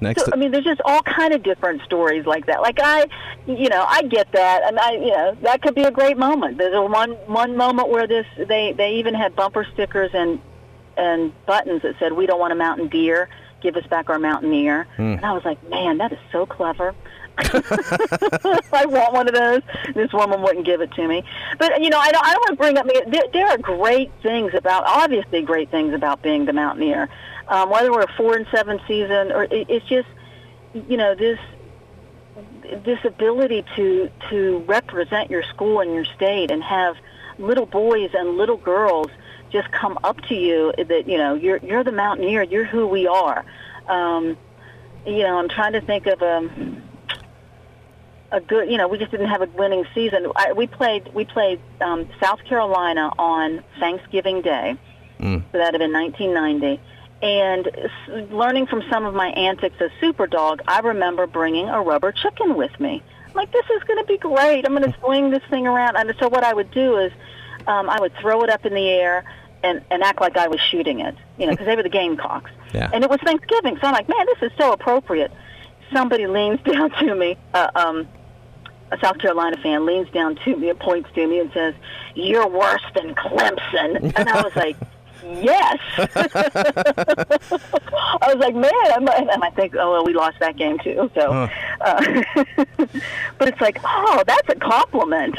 Next. 0.00 0.26
so, 0.26 0.30
I 0.32 0.36
mean, 0.36 0.52
there's 0.52 0.64
just 0.64 0.80
all 0.84 1.02
kind 1.02 1.34
of 1.34 1.42
different 1.42 1.82
stories 1.82 2.24
like 2.24 2.46
that. 2.46 2.60
Like 2.62 2.78
I, 2.80 3.06
you 3.48 3.68
know, 3.68 3.84
I 3.88 4.02
get 4.02 4.30
that, 4.32 4.62
and 4.64 4.78
I, 4.78 4.92
you 4.92 5.10
know, 5.10 5.36
that 5.42 5.60
could 5.60 5.74
be 5.74 5.82
a 5.82 5.90
great 5.90 6.16
moment. 6.16 6.56
There's 6.56 6.74
a 6.74 6.82
one 6.82 7.12
one 7.26 7.56
moment 7.56 7.88
where 7.88 8.06
this 8.06 8.24
they 8.36 8.72
they 8.76 8.94
even 8.94 9.14
had 9.14 9.34
bumper 9.34 9.66
stickers 9.74 10.10
and 10.14 10.40
and 10.96 11.32
buttons 11.46 11.82
that 11.82 11.96
said, 11.98 12.12
"We 12.12 12.26
don't 12.26 12.38
want 12.38 12.52
a 12.52 12.56
mountain 12.56 12.86
deer. 12.86 13.28
Give 13.60 13.74
us 13.74 13.84
back 13.88 14.08
our 14.08 14.20
mountaineer." 14.20 14.86
And 14.98 15.24
I 15.24 15.32
was 15.32 15.44
like, 15.44 15.60
man, 15.68 15.98
that 15.98 16.12
is 16.12 16.18
so 16.30 16.46
clever. 16.46 16.94
I 18.72 18.84
want 18.86 19.12
one 19.12 19.28
of 19.28 19.34
those. 19.34 19.62
This 19.94 20.12
woman 20.12 20.42
wouldn't 20.42 20.66
give 20.66 20.80
it 20.80 20.92
to 20.92 21.06
me. 21.06 21.22
But 21.58 21.80
you 21.82 21.90
know, 21.90 21.98
I 21.98 22.10
don't. 22.10 22.24
I 22.24 22.32
don't 22.32 22.40
want 22.40 22.50
to 22.50 22.56
bring 22.56 22.78
up. 22.78 22.86
There, 23.10 23.24
there 23.32 23.46
are 23.46 23.58
great 23.58 24.10
things 24.22 24.54
about, 24.54 24.84
obviously, 24.86 25.42
great 25.42 25.70
things 25.70 25.94
about 25.94 26.22
being 26.22 26.44
the 26.44 26.52
mountaineer. 26.52 27.08
Um, 27.48 27.70
whether 27.70 27.92
we're 27.92 28.02
a 28.02 28.12
four 28.14 28.36
and 28.36 28.46
seven 28.50 28.80
season, 28.86 29.32
or 29.32 29.44
it, 29.44 29.66
it's 29.68 29.86
just, 29.86 30.08
you 30.74 30.96
know, 30.96 31.14
this 31.14 31.38
this 32.84 33.04
ability 33.04 33.64
to 33.76 34.10
to 34.30 34.58
represent 34.66 35.30
your 35.30 35.42
school 35.44 35.80
and 35.80 35.94
your 35.94 36.04
state 36.04 36.50
and 36.50 36.62
have 36.62 36.96
little 37.38 37.66
boys 37.66 38.10
and 38.14 38.36
little 38.36 38.56
girls 38.56 39.08
just 39.50 39.70
come 39.70 39.98
up 40.04 40.20
to 40.22 40.34
you 40.34 40.72
that 40.76 41.08
you 41.08 41.16
know 41.16 41.34
you're 41.34 41.58
you're 41.58 41.84
the 41.84 41.92
mountaineer 41.92 42.42
you're 42.42 42.64
who 42.64 42.86
we 42.86 43.06
are 43.06 43.44
um 43.88 44.36
you 45.06 45.18
know 45.18 45.38
i'm 45.38 45.48
trying 45.48 45.72
to 45.72 45.80
think 45.80 46.06
of 46.06 46.20
um 46.22 46.82
a 48.30 48.40
good, 48.40 48.70
you 48.70 48.76
know, 48.76 48.88
we 48.88 48.98
just 48.98 49.10
didn't 49.10 49.28
have 49.28 49.42
a 49.42 49.46
winning 49.46 49.84
season. 49.94 50.26
I, 50.36 50.52
we 50.52 50.66
played 50.66 51.12
we 51.14 51.24
played 51.24 51.60
um, 51.80 52.08
South 52.22 52.44
Carolina 52.44 53.10
on 53.18 53.62
Thanksgiving 53.80 54.42
Day, 54.42 54.76
Mm. 55.20 55.42
so 55.50 55.58
that 55.58 55.72
had 55.74 55.78
been 55.80 55.92
1990. 55.92 56.80
And 57.22 57.66
s- 57.66 58.30
learning 58.30 58.66
from 58.66 58.84
some 58.88 59.04
of 59.04 59.12
my 59.14 59.28
antics 59.30 59.74
as 59.80 59.90
Superdog, 60.00 60.60
I 60.68 60.78
remember 60.80 61.26
bringing 61.26 61.68
a 61.68 61.82
rubber 61.82 62.12
chicken 62.12 62.54
with 62.56 62.78
me. 62.78 63.02
I'm 63.26 63.32
like, 63.34 63.50
this 63.50 63.64
is 63.76 63.82
going 63.82 63.98
to 63.98 64.04
be 64.06 64.16
great. 64.18 64.64
I'm 64.64 64.76
going 64.76 64.90
to 64.92 64.96
swing 65.00 65.30
this 65.30 65.42
thing 65.50 65.66
around. 65.66 65.96
And 65.96 66.14
so 66.20 66.28
what 66.28 66.44
I 66.44 66.54
would 66.54 66.70
do 66.70 66.98
is, 66.98 67.12
um, 67.66 67.90
I 67.90 67.98
would 68.00 68.14
throw 68.20 68.44
it 68.44 68.50
up 68.50 68.64
in 68.64 68.74
the 68.74 68.88
air 68.88 69.24
and, 69.64 69.82
and 69.90 70.04
act 70.04 70.20
like 70.20 70.36
I 70.36 70.46
was 70.46 70.60
shooting 70.60 71.00
it, 71.00 71.16
you 71.36 71.46
know, 71.46 71.52
because 71.52 71.66
they 71.66 71.74
were 71.74 71.82
the 71.82 71.88
Gamecocks. 71.88 72.52
Yeah. 72.72 72.88
And 72.94 73.02
it 73.02 73.10
was 73.10 73.18
Thanksgiving, 73.24 73.76
so 73.80 73.88
I'm 73.88 73.92
like, 73.94 74.08
man, 74.08 74.24
this 74.26 74.50
is 74.52 74.56
so 74.56 74.72
appropriate. 74.72 75.32
Somebody 75.92 76.28
leans 76.28 76.60
down 76.64 76.90
to 76.92 77.14
me, 77.16 77.36
uh, 77.54 77.70
um, 77.74 78.06
a 78.90 78.98
South 78.98 79.18
Carolina 79.18 79.56
fan 79.58 79.86
leans 79.86 80.08
down 80.10 80.36
to 80.44 80.56
me 80.56 80.70
and 80.70 80.78
points 80.78 81.10
to 81.14 81.26
me 81.26 81.40
and 81.40 81.52
says, 81.52 81.74
"You're 82.14 82.48
worse 82.48 82.84
than 82.94 83.14
Clemson." 83.14 84.12
And 84.16 84.28
I 84.28 84.42
was 84.42 84.54
like, 84.56 84.76
"Yes." 85.24 85.78
I 88.20 88.34
was 88.34 88.36
like, 88.36 88.54
"Man," 88.54 88.72
I'm, 88.94 89.06
and 89.08 89.42
I 89.44 89.50
think, 89.50 89.74
"Oh 89.76 89.92
well, 89.92 90.04
we 90.04 90.12
lost 90.14 90.38
that 90.40 90.56
game 90.56 90.78
too." 90.78 91.10
So, 91.14 91.48
uh, 91.80 92.22
but 93.38 93.48
it's 93.48 93.60
like, 93.60 93.78
"Oh, 93.84 94.22
that's 94.26 94.48
a 94.48 94.54
compliment." 94.56 95.36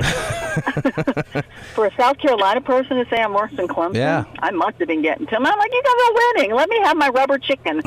For 1.73 1.85
a 1.85 1.93
South 1.95 2.17
Carolina 2.17 2.61
person 2.61 2.97
to 2.97 3.05
say 3.09 3.21
I'm 3.21 3.33
worse 3.33 3.51
than 3.55 3.67
Clemson, 3.67 3.95
Yeah. 3.95 4.25
I 4.39 4.51
must 4.51 4.77
have 4.79 4.87
been 4.87 5.01
getting 5.01 5.25
to 5.27 5.35
him. 5.35 5.45
I'm 5.45 5.57
like, 5.57 5.71
"You 5.71 5.83
guys 5.83 5.93
are 6.07 6.13
winning. 6.35 6.55
Let 6.55 6.69
me 6.69 6.79
have 6.81 6.97
my 6.97 7.09
rubber 7.09 7.37
chicken." 7.37 7.81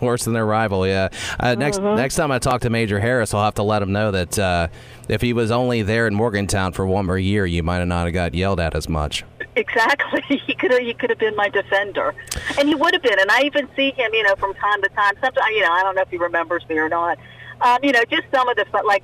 Worse 0.00 0.24
than 0.24 0.34
their 0.34 0.46
rival, 0.46 0.86
yeah. 0.86 1.08
Uh, 1.40 1.54
next 1.54 1.78
Mm-hmm. 1.78 1.96
next 1.96 2.16
time 2.16 2.32
I 2.32 2.38
talk 2.40 2.62
to 2.62 2.70
Major 2.70 2.98
Harris, 2.98 3.32
I'll 3.34 3.44
have 3.44 3.54
to 3.54 3.62
let 3.62 3.82
him 3.82 3.92
know 3.92 4.10
that 4.10 4.36
uh, 4.38 4.66
if 5.08 5.20
he 5.20 5.32
was 5.32 5.50
only 5.52 5.82
there 5.82 6.06
in 6.08 6.14
Morgantown 6.14 6.72
for 6.72 6.84
one 6.86 7.06
more 7.06 7.18
year, 7.18 7.46
you 7.46 7.62
might 7.62 7.78
have 7.78 7.86
not 7.88 8.04
have 8.06 8.14
got 8.14 8.34
yelled 8.34 8.58
at 8.58 8.74
as 8.74 8.88
much. 8.88 9.24
Exactly. 9.58 10.22
He 10.46 10.54
could 10.54 10.70
have 10.70 10.80
he 10.80 10.94
could 10.94 11.10
have 11.10 11.18
been 11.18 11.36
my 11.36 11.48
defender, 11.48 12.14
and 12.58 12.68
he 12.68 12.74
would 12.74 12.94
have 12.94 13.02
been. 13.02 13.18
And 13.18 13.30
I 13.30 13.42
even 13.42 13.68
see 13.76 13.90
him, 13.90 14.12
you 14.14 14.22
know, 14.22 14.34
from 14.36 14.54
time 14.54 14.80
to 14.82 14.88
time. 14.90 15.14
Sometimes, 15.20 15.54
you 15.54 15.62
know, 15.62 15.72
I 15.72 15.82
don't 15.82 15.94
know 15.94 16.02
if 16.02 16.10
he 16.10 16.16
remembers 16.16 16.66
me 16.68 16.78
or 16.78 16.88
not. 16.88 17.18
Um, 17.60 17.78
you 17.82 17.92
know, 17.92 18.02
just 18.04 18.24
some 18.32 18.48
of 18.48 18.56
the 18.56 18.66
like 18.84 19.02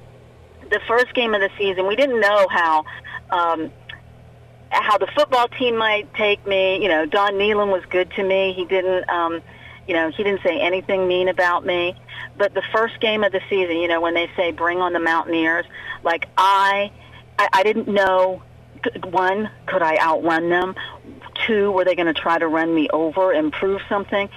the 0.70 0.80
first 0.86 1.12
game 1.14 1.34
of 1.34 1.40
the 1.40 1.50
season. 1.58 1.86
We 1.86 1.96
didn't 1.96 2.20
know 2.20 2.46
how. 2.50 2.84
Um, 3.30 3.70
how 4.70 4.98
the 4.98 5.06
football 5.14 5.46
team 5.48 5.76
might 5.76 6.12
take 6.14 6.44
me. 6.46 6.82
You 6.82 6.88
know, 6.88 7.06
Don 7.06 7.34
Nehlen 7.34 7.70
was 7.70 7.84
good 7.90 8.10
to 8.12 8.24
me. 8.24 8.52
He 8.54 8.64
didn't, 8.64 9.08
um, 9.08 9.40
you 9.86 9.94
know, 9.94 10.10
he 10.10 10.24
didn't 10.24 10.42
say 10.42 10.60
anything 10.60 11.06
mean 11.06 11.28
about 11.28 11.64
me. 11.64 11.94
But 12.36 12.54
the 12.54 12.62
first 12.72 12.98
game 13.00 13.22
of 13.22 13.30
the 13.30 13.40
season, 13.48 13.76
you 13.76 13.86
know, 13.86 14.00
when 14.00 14.14
they 14.14 14.28
say 14.36 14.50
bring 14.50 14.78
on 14.78 14.92
the 14.92 14.98
Mountaineers, 14.98 15.64
like 16.02 16.26
I, 16.36 16.90
I, 17.38 17.48
I 17.52 17.62
didn't 17.62 17.86
know. 17.88 18.42
One, 19.04 19.50
could 19.66 19.82
I 19.82 19.96
outrun 19.98 20.48
them? 20.48 20.74
Two, 21.46 21.70
were 21.72 21.84
they 21.84 21.94
going 21.94 22.12
to 22.12 22.18
try 22.18 22.38
to 22.38 22.46
run 22.46 22.74
me 22.74 22.88
over 22.90 23.32
and 23.32 23.52
prove 23.52 23.80
something? 23.88 24.28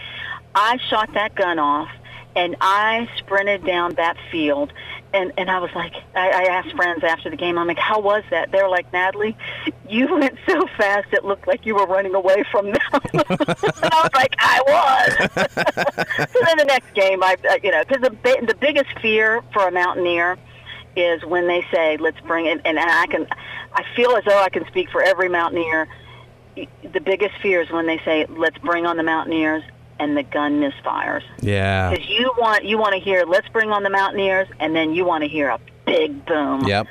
I 0.55 0.77
shot 0.89 1.13
that 1.13 1.35
gun 1.35 1.59
off 1.59 1.89
and 2.37 2.55
I 2.61 3.09
sprinted 3.17 3.65
down 3.65 3.95
that 3.95 4.15
field 4.31 4.71
and 5.13 5.33
and 5.37 5.49
I 5.49 5.59
was 5.59 5.71
like 5.73 5.93
I, 6.15 6.29
I 6.29 6.43
asked 6.43 6.75
friends 6.75 7.03
after 7.03 7.29
the 7.29 7.35
game, 7.35 7.57
I'm 7.57 7.67
like, 7.67 7.79
How 7.79 7.99
was 7.99 8.23
that? 8.29 8.51
They're 8.51 8.69
like, 8.69 8.91
Natalie, 8.93 9.35
you 9.89 10.07
went 10.13 10.37
so 10.47 10.67
fast 10.77 11.07
it 11.13 11.25
looked 11.25 11.47
like 11.47 11.65
you 11.65 11.75
were 11.75 11.87
running 11.87 12.13
away 12.13 12.43
from 12.51 12.67
them 12.67 12.77
and 13.13 13.23
I 13.23 14.01
was 14.03 14.09
like, 14.13 14.35
I 14.37 14.61
was 14.67 16.27
So 16.31 16.39
then 16.45 16.57
the 16.57 16.65
next 16.65 16.93
game 16.93 17.23
I 17.23 17.37
you 17.63 17.71
know, 17.71 17.83
because 17.87 18.01
the 18.01 18.45
the 18.45 18.55
biggest 18.55 18.99
fear 18.99 19.43
for 19.53 19.67
a 19.67 19.71
mountaineer 19.71 20.37
is 20.97 21.23
when 21.25 21.47
they 21.47 21.65
say, 21.71 21.97
"Let's 21.97 22.19
bring 22.21 22.47
it," 22.47 22.61
and, 22.65 22.77
and 22.77 22.89
I 22.89 23.05
can, 23.07 23.27
I 23.73 23.83
feel 23.95 24.15
as 24.15 24.23
though 24.25 24.39
I 24.39 24.49
can 24.49 24.65
speak 24.67 24.89
for 24.89 25.01
every 25.01 25.29
mountaineer. 25.29 25.87
The 26.55 26.99
biggest 26.99 27.35
fear 27.41 27.61
is 27.61 27.69
when 27.69 27.85
they 27.85 27.99
say, 27.99 28.25
"Let's 28.29 28.57
bring 28.57 28.85
on 28.85 28.97
the 28.97 29.03
mountaineers," 29.03 29.63
and 29.99 30.17
the 30.17 30.23
gun 30.23 30.59
misfires. 30.59 31.23
Yeah. 31.41 31.91
Because 31.91 32.09
you 32.09 32.31
want 32.37 32.65
you 32.65 32.77
want 32.77 32.93
to 32.93 32.99
hear, 32.99 33.25
"Let's 33.25 33.47
bring 33.49 33.71
on 33.71 33.83
the 33.83 33.89
mountaineers," 33.89 34.47
and 34.59 34.75
then 34.75 34.93
you 34.93 35.05
want 35.05 35.23
to 35.23 35.27
hear 35.27 35.49
a 35.49 35.59
big 35.85 36.25
boom. 36.25 36.65
Yep. 36.65 36.87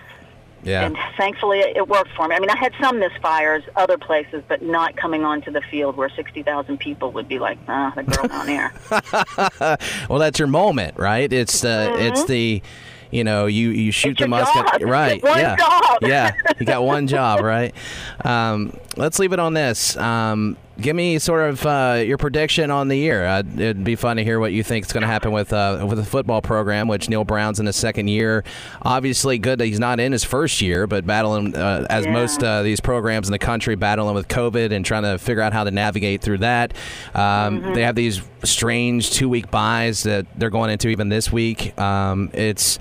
Yeah. 0.66 0.84
And 0.84 0.98
thankfully, 1.16 1.60
it 1.60 1.86
worked 1.86 2.10
for 2.16 2.26
me. 2.26 2.34
I 2.34 2.40
mean, 2.40 2.50
I 2.50 2.56
had 2.56 2.72
some 2.80 3.00
misfires 3.00 3.62
other 3.76 3.96
places, 3.96 4.42
but 4.48 4.62
not 4.62 4.96
coming 4.96 5.24
onto 5.24 5.52
the 5.52 5.60
field 5.60 5.96
where 5.96 6.08
sixty 6.08 6.42
thousand 6.42 6.78
people 6.78 7.12
would 7.12 7.28
be 7.28 7.38
like, 7.38 7.58
"Ah, 7.68 7.92
the 7.94 8.02
girl 8.02 8.26
down 8.26 8.46
there." 8.46 8.72
well, 10.08 10.18
that's 10.18 10.40
your 10.40 10.48
moment, 10.48 10.98
right? 10.98 11.32
It's 11.32 11.60
the 11.60 11.94
it's 11.98 12.24
the 12.24 12.62
you 13.10 13.24
know 13.24 13.46
you 13.46 13.70
you 13.70 13.92
shoot. 13.92 14.12
It's 14.12 14.20
the 14.20 14.28
musket. 14.28 14.82
right. 14.82 15.22
One 15.22 15.38
yeah. 15.38 15.56
job. 15.56 15.98
yeah. 16.02 16.32
You 16.58 16.64
got 16.64 16.84
one 16.84 17.06
job 17.06 17.40
right? 17.42 17.74
Um, 18.24 18.72
let's 18.96 19.18
leave 19.18 19.32
it 19.32 19.38
on 19.38 19.52
this 19.54 19.96
um, 19.98 20.56
give 20.80 20.96
me 20.96 21.18
sort 21.18 21.48
of 21.50 21.64
uh, 21.66 22.02
your 22.04 22.16
prediction 22.18 22.70
on 22.70 22.88
the 22.88 22.96
year 22.96 23.24
uh, 23.24 23.38
it'd 23.54 23.84
be 23.84 23.94
fun 23.94 24.16
to 24.16 24.24
hear 24.24 24.40
what 24.40 24.52
you 24.52 24.62
think 24.62 24.84
is 24.86 24.92
going 24.92 25.02
to 25.02 25.06
happen 25.06 25.32
with 25.32 25.52
uh, 25.52 25.84
with 25.88 25.98
the 25.98 26.04
football 26.04 26.40
program 26.42 26.88
which 26.88 27.08
Neal 27.08 27.24
Brown's 27.24 27.60
in 27.60 27.66
his 27.66 27.76
second 27.76 28.08
year 28.08 28.42
obviously 28.82 29.38
good 29.38 29.58
that 29.58 29.66
he's 29.66 29.78
not 29.80 30.00
in 30.00 30.12
his 30.12 30.24
first 30.24 30.60
year 30.60 30.86
but 30.86 31.06
battling 31.06 31.54
uh, 31.56 31.86
as 31.90 32.04
Yeah. 32.06 32.12
most 32.12 32.42
uh, 32.42 32.62
these 32.62 32.80
programs 32.80 33.28
in 33.28 33.32
the 33.32 33.38
country 33.38 33.74
battling 33.74 34.14
with 34.14 34.28
COVID 34.28 34.72
and 34.72 34.84
trying 34.84 35.02
to 35.04 35.18
figure 35.18 35.42
out 35.42 35.52
how 35.52 35.64
to 35.64 35.70
navigate 35.70 36.20
through 36.22 36.38
that 36.38 36.72
um, 37.14 37.60
Mm-hmm. 37.60 37.74
they 37.74 37.82
have 37.82 37.94
these 37.94 38.22
strange 38.44 39.10
two 39.10 39.28
week 39.28 39.50
byes 39.50 40.02
that 40.04 40.26
they're 40.38 40.50
going 40.50 40.70
into 40.70 40.88
even 40.88 41.08
this 41.08 41.30
week 41.30 41.78
um, 41.78 42.30
it's 42.32 42.78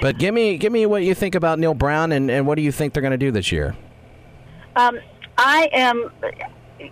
but 0.00 0.18
give 0.18 0.32
me 0.34 0.56
give 0.58 0.72
me 0.72 0.86
what 0.86 1.02
you 1.02 1.14
think 1.14 1.34
about 1.34 1.58
Neal 1.58 1.74
Brown 1.74 2.12
and, 2.12 2.30
and 2.30 2.46
what 2.46 2.54
do 2.54 2.62
you 2.62 2.70
think 2.70 2.92
they're 2.92 3.00
going 3.00 3.10
to 3.10 3.16
do 3.18 3.32
this 3.32 3.50
year? 3.50 3.74
Um, 4.76 5.00
I 5.38 5.70
am. 5.72 6.10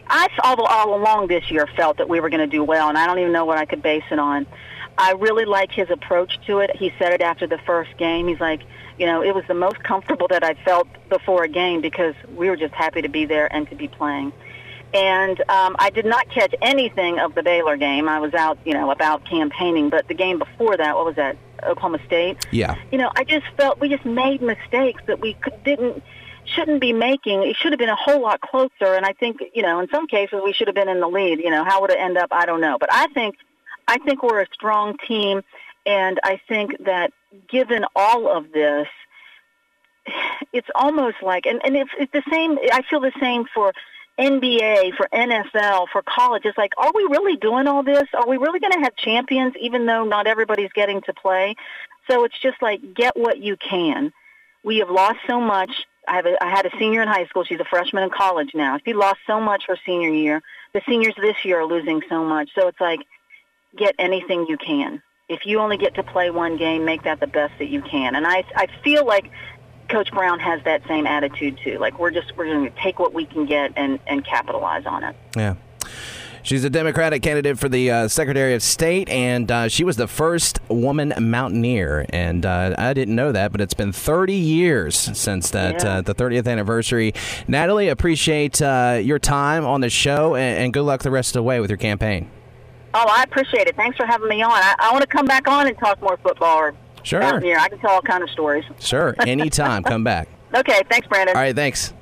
I 0.09 0.29
all, 0.43 0.65
all 0.65 0.95
along 0.95 1.27
this 1.27 1.51
year 1.51 1.69
felt 1.77 1.99
that 1.99 2.09
we 2.09 2.21
were 2.21 2.31
going 2.31 2.41
to 2.41 2.47
do 2.47 2.65
well, 2.65 2.89
and 2.89 2.97
I 2.97 3.07
don't 3.07 3.19
even 3.19 3.33
know 3.33 3.45
what 3.45 3.59
I 3.59 3.67
could 3.67 3.83
base 3.83 4.05
it 4.11 4.19
on. 4.19 4.47
I 4.99 5.13
really 5.13 5.45
like 5.45 5.71
his 5.71 5.91
approach 5.91 6.41
to 6.47 6.61
it. 6.61 6.75
He 6.75 6.93
said 6.99 7.13
it 7.13 7.21
after 7.21 7.47
the 7.47 7.59
first 7.59 7.97
game. 7.99 8.29
He's 8.29 8.41
like, 8.41 8.63
you 8.99 9.05
know, 9.05 9.23
it 9.23 9.35
was 9.35 9.45
the 9.47 9.55
most 9.55 9.83
comfortable 9.83 10.27
that 10.29 10.43
I 10.43 10.55
felt 10.65 10.89
before 11.09 11.45
a 11.45 11.49
game 11.49 11.81
because 11.83 12.15
we 12.35 12.49
were 12.49 12.57
just 12.57 12.73
happy 12.73 13.03
to 13.03 13.09
be 13.09 13.27
there 13.27 13.53
and 13.53 13.69
to 13.69 13.77
be 13.77 13.89
playing. 13.89 14.33
And 14.95 15.39
um, 15.51 15.77
I 15.79 15.91
did 15.91 16.07
not 16.07 16.31
catch 16.31 16.55
anything 16.63 17.19
of 17.19 17.35
the 17.35 17.43
Baylor 17.43 17.77
game. 17.77 18.09
I 18.09 18.21
was 18.21 18.33
out, 18.33 18.59
you 18.65 18.73
know, 18.73 18.91
about 18.91 19.25
campaigning. 19.27 19.91
But 19.91 20.09
the 20.09 20.15
game 20.15 20.39
before 20.39 20.77
that, 20.77 20.97
what 20.97 21.05
was 21.05 21.17
that? 21.17 21.37
Oklahoma 21.63 21.99
State 22.05 22.47
Yeah, 22.51 22.77
you 22.93 22.99
know, 22.99 23.11
I 23.17 23.25
just 23.25 23.47
felt 23.57 23.81
we 23.81 23.89
just 23.89 24.05
made 24.05 24.43
mistakes 24.43 25.03
that 25.07 25.21
we 25.21 25.35
could, 25.35 25.63
didn't 25.65 26.03
shouldn't 26.57 26.81
be 26.81 26.93
making. 26.93 27.43
It 27.43 27.57
should 27.57 27.73
have 27.73 27.79
been 27.79 27.89
a 27.89 27.97
whole 27.97 28.21
lot 28.21 28.41
closer. 28.41 28.95
And 28.95 29.05
I 29.05 29.13
think, 29.13 29.39
you 29.55 29.63
know, 29.63 29.79
in 29.79 29.89
some 29.89 30.07
cases 30.07 30.41
we 30.43 30.53
should 30.53 30.67
have 30.67 30.75
been 30.75 30.89
in 30.89 31.01
the 31.01 31.09
lead. 31.09 31.39
You 31.39 31.51
know, 31.51 31.65
how 31.65 31.81
would 31.83 31.91
it 31.91 31.99
end 32.01 32.17
up? 32.17 32.31
I 32.33 32.47
don't 32.47 32.61
know. 32.61 32.79
But 32.79 32.93
I 32.93 33.07
think, 33.09 33.37
I 33.87 33.99
think 33.99 34.23
we're 34.23 34.41
a 34.41 34.47
strong 34.53 34.97
team, 35.07 35.43
and 35.85 36.19
I 36.25 36.41
think 36.49 36.85
that 36.85 37.13
given 37.49 37.85
all 37.95 38.29
of 38.29 38.51
this, 38.53 38.89
it's 40.53 40.69
almost 40.75 41.17
like, 41.23 41.47
and, 41.47 41.61
and 41.65 41.77
it's, 41.77 41.91
it's 41.99 42.13
the 42.13 42.23
same. 42.31 42.59
I 42.73 42.83
feel 42.83 43.01
the 43.01 43.13
same 43.21 43.45
for 43.53 43.73
NBA, 44.19 44.97
for 44.97 45.09
NFL, 45.13 45.89
for 45.93 46.03
college. 46.03 46.43
It's 46.45 46.59
like, 46.59 46.73
are 46.79 46.93
we 46.95 47.03
really 47.03 47.37
doing 47.37 47.67
all 47.67 47.83
this? 47.83 48.05
Are 48.15 48.27
we 48.27 48.39
really 48.39 48.61
going 48.61 48.73
to 48.73 48.81
have 48.81 48.97
champions, 48.97 49.55
even 49.61 49.87
though 49.87 50.05
not 50.05 50.27
everybody's 50.27 50.73
getting 50.73 51.03
to 51.03 51.13
play? 51.13 51.55
So 52.09 52.25
it's 52.25 52.39
just 52.41 52.61
like, 52.63 52.95
get 52.95 53.17
what 53.17 53.39
you 53.39 53.57
can. 53.57 54.13
We 54.65 54.79
have 54.79 54.91
lost 54.91 55.19
so 55.27 55.41
much. 55.41 55.71
I 56.09 56.17
have 56.17 56.27
a, 56.27 56.43
I 56.43 56.49
had 56.49 56.67
a 56.67 56.71
senior 56.79 57.03
in 57.03 57.09
high 57.09 57.27
school. 57.27 57.45
She's 57.45 57.61
a 57.61 57.65
freshman 57.65 58.05
in 58.05 58.11
college 58.11 58.51
now. 58.55 58.79
She 58.85 58.93
lost 58.93 59.19
so 59.27 59.41
much 59.41 59.65
her 59.67 59.77
senior 59.85 60.11
year. 60.11 60.43
The 60.73 60.83
seniors 60.89 61.15
this 61.21 61.45
year 61.45 61.61
are 61.61 61.67
losing 61.67 62.03
so 62.09 62.25
much. 62.25 62.51
So 62.55 62.69
it's 62.69 62.81
like, 62.81 63.01
get 63.77 63.95
anything 63.99 64.47
you 64.49 64.57
can. 64.57 65.03
If 65.29 65.45
you 65.45 65.59
only 65.59 65.77
get 65.77 65.95
to 65.97 66.03
play 66.03 66.31
one 66.31 66.57
game, 66.57 66.85
make 66.85 67.03
that 67.03 67.21
the 67.21 67.27
best 67.27 67.55
that 67.59 67.69
you 67.69 67.83
can. 67.83 68.15
And 68.15 68.27
I, 68.27 68.45
I 68.55 68.69
feel 68.85 69.05
like 69.05 69.31
Coach 69.89 70.11
Brown 70.13 70.39
has 70.41 70.63
that 70.65 70.83
same 70.87 71.07
attitude 71.07 71.59
too. 71.63 71.79
Like 71.79 71.99
we're 71.99 72.11
just 72.11 72.37
we're 72.37 72.47
going 72.47 72.65
to 72.65 72.81
take 72.81 72.99
what 72.99 73.13
we 73.13 73.25
can 73.25 73.47
get 73.47 73.73
and 73.77 73.99
and 74.07 74.25
capitalize 74.25 74.87
on 74.87 75.05
it. 75.05 75.17
yeah. 75.37 75.55
She's 76.47 76.63
a 76.63 76.71
Democratic 76.71 77.23
candidate 77.23 77.59
for 77.59 77.69
the 77.69 77.91
uh, 77.91 78.07
Secretary 78.07 78.55
of 78.55 78.63
State, 78.63 79.09
and 79.09 79.51
uh, 79.51 79.67
she 79.67 79.83
was 79.83 79.97
the 79.97 80.07
first 80.07 80.61
woman 80.69 81.13
mountaineer. 81.19 82.07
And 82.11 82.47
uh, 82.47 82.73
I 82.79 82.95
didn't 82.95 83.17
know 83.17 83.33
that, 83.33 83.51
but 83.51 83.61
it's 83.61 83.75
been 83.75 83.91
30 83.91 84.33
years 84.35 84.95
since 84.97 85.51
that 85.51 85.83
Yeah. 85.83 85.97
uh, 85.97 86.01
the 86.03 86.15
30th 86.15 86.47
anniversary. 86.47 87.15
Natalie, 87.49 87.89
appreciate 87.89 88.63
uh, 88.63 89.01
your 89.03 89.19
time 89.19 89.67
on 89.67 89.81
the 89.81 89.91
show, 89.91 90.37
and, 90.37 90.63
and 90.67 90.73
good 90.73 90.83
luck 90.85 91.03
the 91.03 91.11
rest 91.11 91.31
of 91.31 91.41
the 91.41 91.43
way 91.43 91.59
with 91.59 91.69
your 91.69 91.79
campaign. 91.79 92.31
Oh, 92.95 93.05
I 93.11 93.25
appreciate 93.25 93.67
it. 93.67 93.75
Thanks 93.75 93.97
for 93.97 94.07
having 94.07 94.29
me 94.29 94.41
on. 94.41 94.53
I, 94.53 94.77
I 94.79 94.93
want 94.93 95.03
to 95.03 95.09
come 95.09 95.27
back 95.27 95.49
on 95.49 95.67
and 95.67 95.77
talk 95.79 96.01
more 96.01 96.17
football 96.23 96.59
or 96.59 96.75
Sure, 97.03 97.19
Mountaineer. 97.23 97.59
I 97.59 97.69
can 97.69 97.81
tell 97.81 97.91
all 97.91 98.03
kind 98.03 98.23
of 98.23 98.31
stories. 98.31 98.65
sure, 98.79 99.17
anytime, 99.27 99.83
come 99.83 100.05
back. 100.05 100.29
Okay, 100.55 100.81
thanks, 100.89 101.09
Brandon. 101.09 101.37
All 101.37 101.43
right, 101.43 101.55
thanks. 101.57 101.93